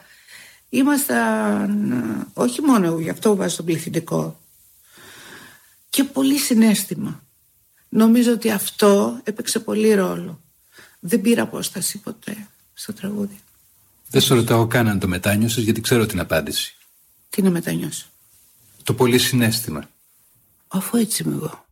[0.70, 4.40] ήμασταν όχι μόνο γι' αυτό βάζω τον πληθυντικό
[5.90, 7.24] και πολύ συνέστημα.
[7.90, 10.42] Νομίζω ότι αυτό έπαιξε πολύ ρόλο.
[11.00, 13.40] Δεν πήρα απόσταση ποτέ στο τραγούδι.
[14.10, 16.76] Δεν σου ρωτάω καν αν το μετάνιωσες γιατί ξέρω την απάντηση.
[17.30, 18.06] Τι να μετανιώσω.
[18.84, 19.90] Το πολύ συνέστημα.
[20.68, 21.66] Αφού έτσι είμαι εγώ.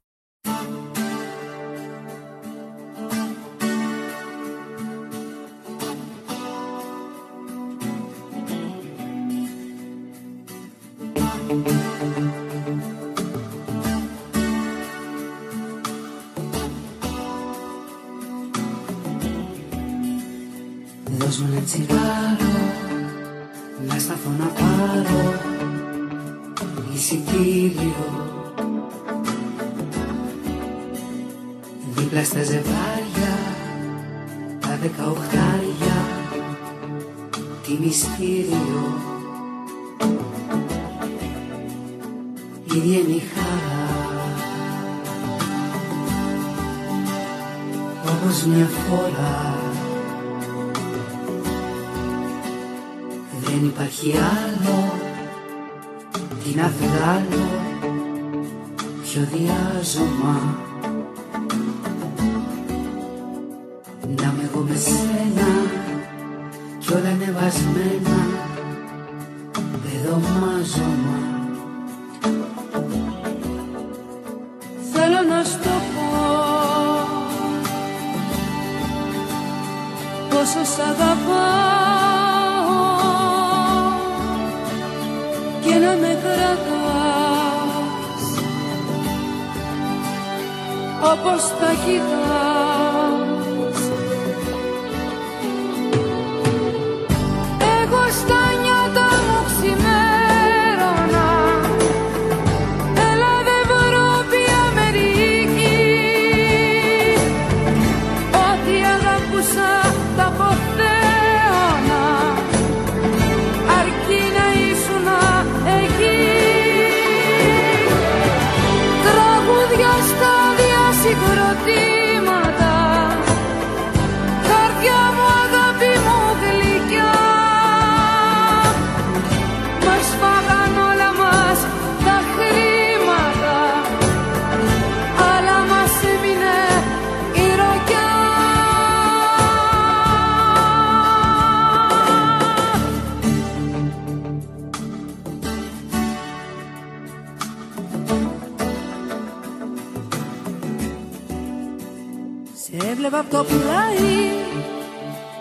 [153.22, 154.30] Σε έβλεπα από το πλάι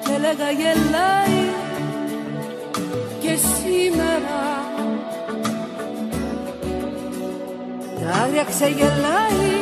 [0.05, 1.51] και έλεγα γελάει
[3.21, 4.65] και σήμερα
[8.01, 9.53] τα άγρια ξεγελάει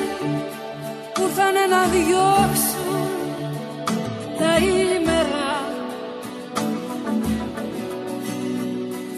[1.15, 3.09] που ήρθανε να διώξουν
[4.39, 5.51] τα ήμερα.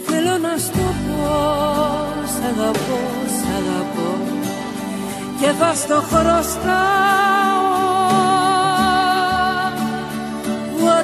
[0.06, 1.28] Θέλω να σου το πω
[2.26, 4.18] σ' αγαπώ, σ' αγαπώ
[5.40, 7.39] και θα στο χρωστάω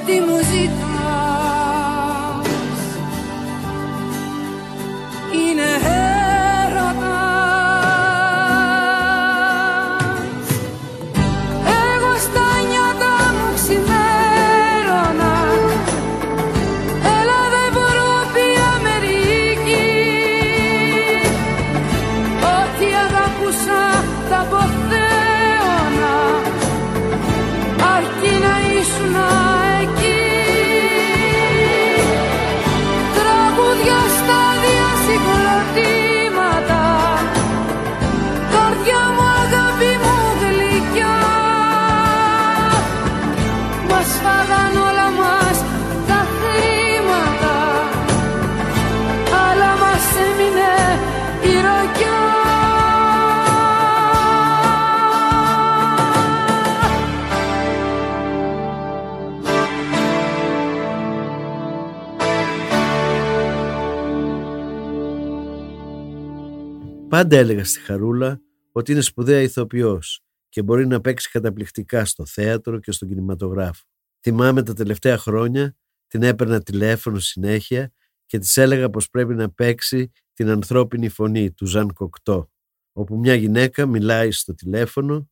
[0.08, 0.85] ό,τι μου ζητάς
[67.16, 68.40] Πάντα έλεγα στη Χαρούλα
[68.72, 73.84] ότι είναι σπουδαία ηθοποιός και μπορεί να παίξει καταπληκτικά στο θέατρο και στον κινηματογράφο.
[74.20, 75.76] Θυμάμαι τα τελευταία χρόνια
[76.06, 77.92] την έπαιρνα τηλέφωνο συνέχεια
[78.26, 82.50] και της έλεγα πως πρέπει να παίξει την ανθρώπινη φωνή του Ζαν Κοκτό
[82.92, 85.30] όπου μια γυναίκα μιλάει στο τηλέφωνο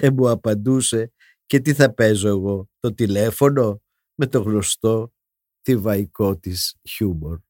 [0.00, 1.12] και μου απαντούσε
[1.46, 3.82] και τι θα παίζω εγώ, το τηλέφωνο
[4.14, 5.12] με το γνωστό
[5.62, 7.45] θηβαϊκό της χιούμορ.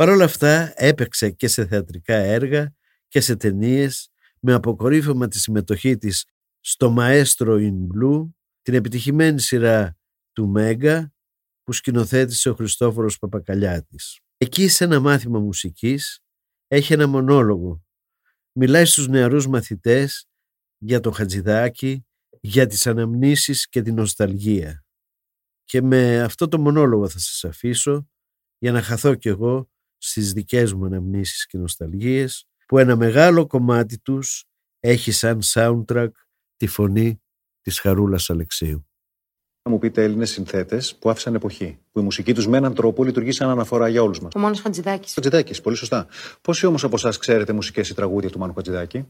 [0.00, 2.74] Παρ' όλα αυτά έπαιξε και σε θεατρικά έργα
[3.08, 4.10] και σε ταινίες
[4.40, 6.24] με αποκορύφωμα τη συμμετοχή της
[6.60, 8.30] στο Maestro in Blue,
[8.62, 9.96] την επιτυχημένη σειρά
[10.32, 11.12] του Μέγκα
[11.62, 14.20] που σκηνοθέτησε ο Χριστόφορος Παπακαλιάτης.
[14.36, 16.20] Εκεί σε ένα μάθημα μουσικής
[16.66, 17.84] έχει ένα μονόλογο.
[18.52, 20.28] Μιλάει στους νεαρούς μαθητές
[20.78, 22.06] για το Χατζηδάκι,
[22.40, 24.84] για τις αναμνήσεις και την νοσταλγία.
[25.64, 28.08] Και με αυτό το μονόλογο θα σας αφήσω
[28.58, 29.70] για να χαθώ κι εγώ
[30.02, 34.44] στις δικές μου αναμνήσεις και νοσταλγίες που ένα μεγάλο κομμάτι τους
[34.80, 36.10] έχει σαν soundtrack
[36.56, 37.22] τη φωνή
[37.60, 38.84] της Χαρούλας Αλεξίου.
[39.62, 41.78] Να μου πείτε Έλληνες συνθέτες που άφησαν εποχή.
[41.92, 44.32] Που η μουσική τους με έναν τρόπο λειτουργεί σαν αναφορά για όλους μας.
[44.34, 45.14] Ο Μάνος Χατζηδάκης.
[45.14, 46.06] Χατζηδάκης, πολύ σωστά.
[46.40, 49.06] Πόσοι όμως από εσάς ξέρετε μουσικές ή τραγούδια του Μάνου Χατζηδάκη;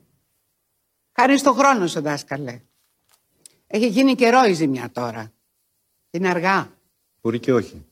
[1.13, 2.61] Χάρη στο χρόνο σου, δάσκαλε.
[3.67, 5.33] Έχει γίνει καιρό η ζημιά τώρα.
[6.11, 6.73] Είναι αργά.
[7.21, 7.85] Μπορεί και όχι.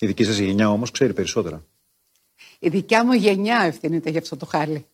[0.00, 1.64] Η δική σας γενιά όμως ξέρει περισσότερα.
[2.58, 4.86] Η δικιά μου γενιά ευθύνεται για αυτό το χάλι.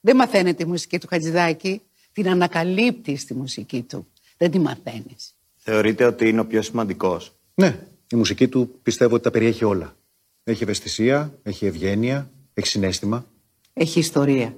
[0.00, 1.82] Δεν μαθαίνετε τη μουσική του Χατζηδάκη.
[2.12, 4.06] Την ανακαλύπτει τη μουσική του.
[4.36, 5.34] Δεν τη μαθαίνεις.
[5.56, 7.78] Θεωρείτε ότι είναι ο πιο σημαντικός; Ναι,
[8.12, 9.96] η μουσική του πιστεύω ότι τα περιέχει όλα.
[10.44, 13.26] Έχει ευαισθησία, έχει ευγένεια, έχει συνέστημα.
[13.72, 14.54] Έχει ιστορία.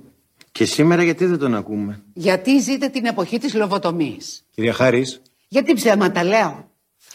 [0.53, 4.45] Και σήμερα γιατί δεν τον ακούμε; Γιατί ζείτε την εποχή της λοβοτομής.
[4.51, 6.71] Κυρία Χάρης, Γιατί ψέματα λέω;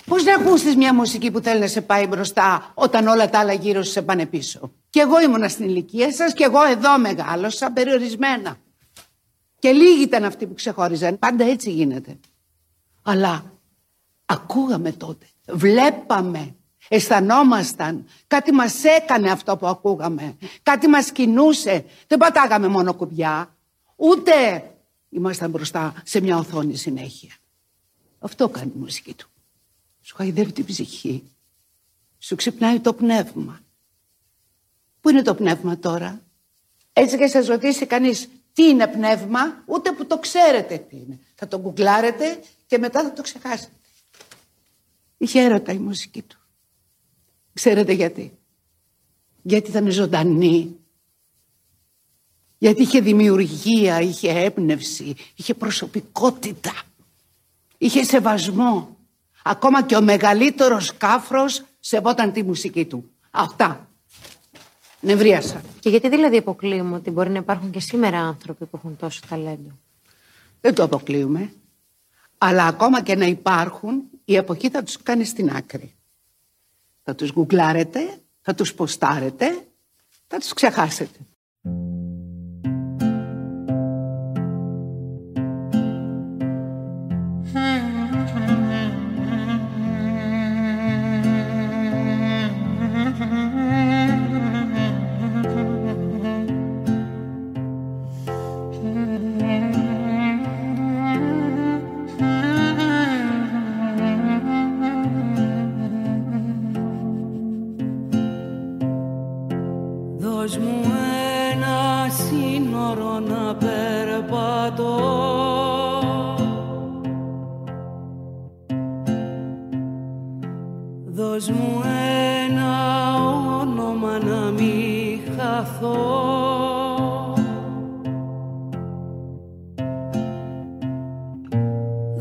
[0.10, 3.54] Πώς να ακούσεις μια μουσική που θέλει να σε πάει μπροστά όταν όλα τα άλλα
[3.54, 7.72] γύρω σου σε πάνε πίσω; Κι εγώ ήμουνα στην ηλικία σας και εγώ εδώ μεγάλωσα
[7.72, 8.58] περιορισμένα.
[9.60, 11.20] Και λίγοι ήταν αυτοί που ξεχώριζαν.
[11.20, 12.20] Πάντα έτσι γίνεται.
[13.04, 13.54] Αλλά
[14.26, 15.26] ακούγαμε τότε.
[15.48, 16.56] Βλέπαμε.
[16.88, 18.06] Αισθανόμασταν.
[18.28, 20.38] Κάτι μας έκανε αυτό που ακούγαμε.
[20.64, 21.86] Κάτι μας κινούσε.
[22.08, 23.56] Δεν πατάγαμε μόνο κουμπιά.
[23.96, 24.32] Ούτε
[25.10, 27.32] ήμασταν μπροστά σε μια οθόνη συνέχεια.
[28.20, 29.30] Αυτό κάνει η μουσική του.
[30.10, 31.24] Σου χαϊδεύει την ψυχή.
[32.20, 33.60] Σου ξυπνάει το πνεύμα.
[35.02, 36.22] Πού είναι το πνεύμα τώρα;
[36.94, 41.20] Έτσι και σας ρωτήσει κανείς τι είναι πνεύμα, ούτε που το ξέρετε τι είναι.
[41.36, 43.72] Θα το γκουγκλάρετε και μετά θα το ξεχάσετε.
[45.18, 46.40] Είχε έρωτα η μουσική του.
[47.54, 48.38] Ξέρετε γιατί;
[49.42, 50.76] Γιατί ήταν ζωντανή.
[52.58, 56.82] Γιατί είχε δημιουργία, είχε έμπνευση, είχε προσωπικότητα,
[57.78, 58.99] είχε σεβασμό.
[59.44, 63.12] Ακόμα και ο μεγαλύτερος κάφρος σεβόταν τη μουσική του.
[63.32, 63.88] Αυτά.
[65.02, 65.62] Νευρίασα.
[65.80, 69.78] Και γιατί δηλαδή αποκλείουμε ότι μπορεί να υπάρχουν και σήμερα άνθρωποι που έχουν τόσο ταλέντο;
[70.62, 71.54] Δεν το αποκλείουμε.
[72.38, 75.96] Αλλά ακόμα και να υπάρχουν, η εποχή θα τους κάνει στην άκρη.
[77.04, 79.68] Θα τους γκουγκλάρετε, θα τους ποστάρετε,
[80.28, 81.20] θα τους ξεχάσετε.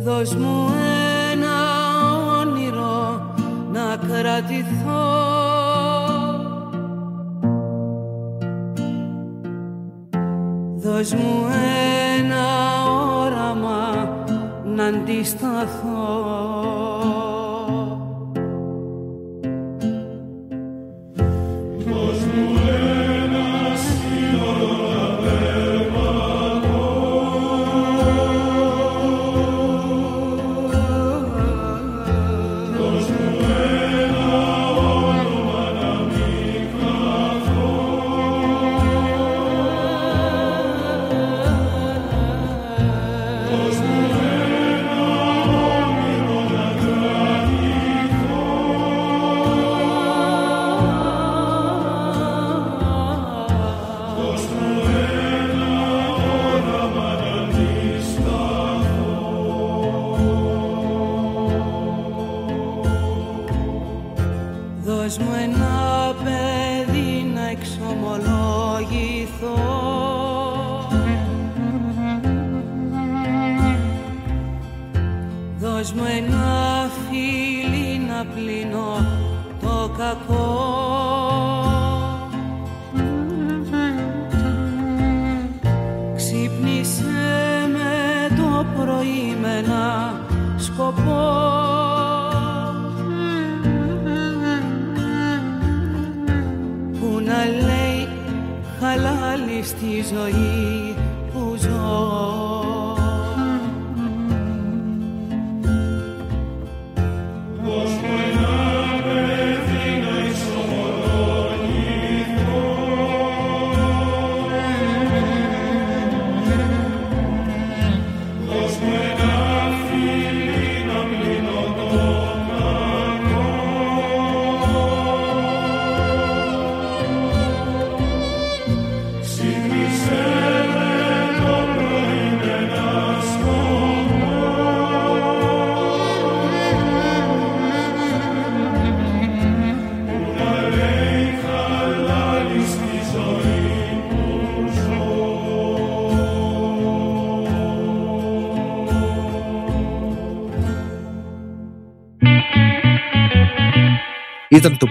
[0.04, 0.68] Δώσ' μου
[1.32, 1.56] ένα
[2.40, 3.32] όνειρο
[3.72, 5.06] να κρατηθώ.
[10.76, 11.46] Δώσ' μου
[12.18, 12.46] ένα
[13.20, 14.08] όραμα
[14.64, 16.97] να αντισταθώ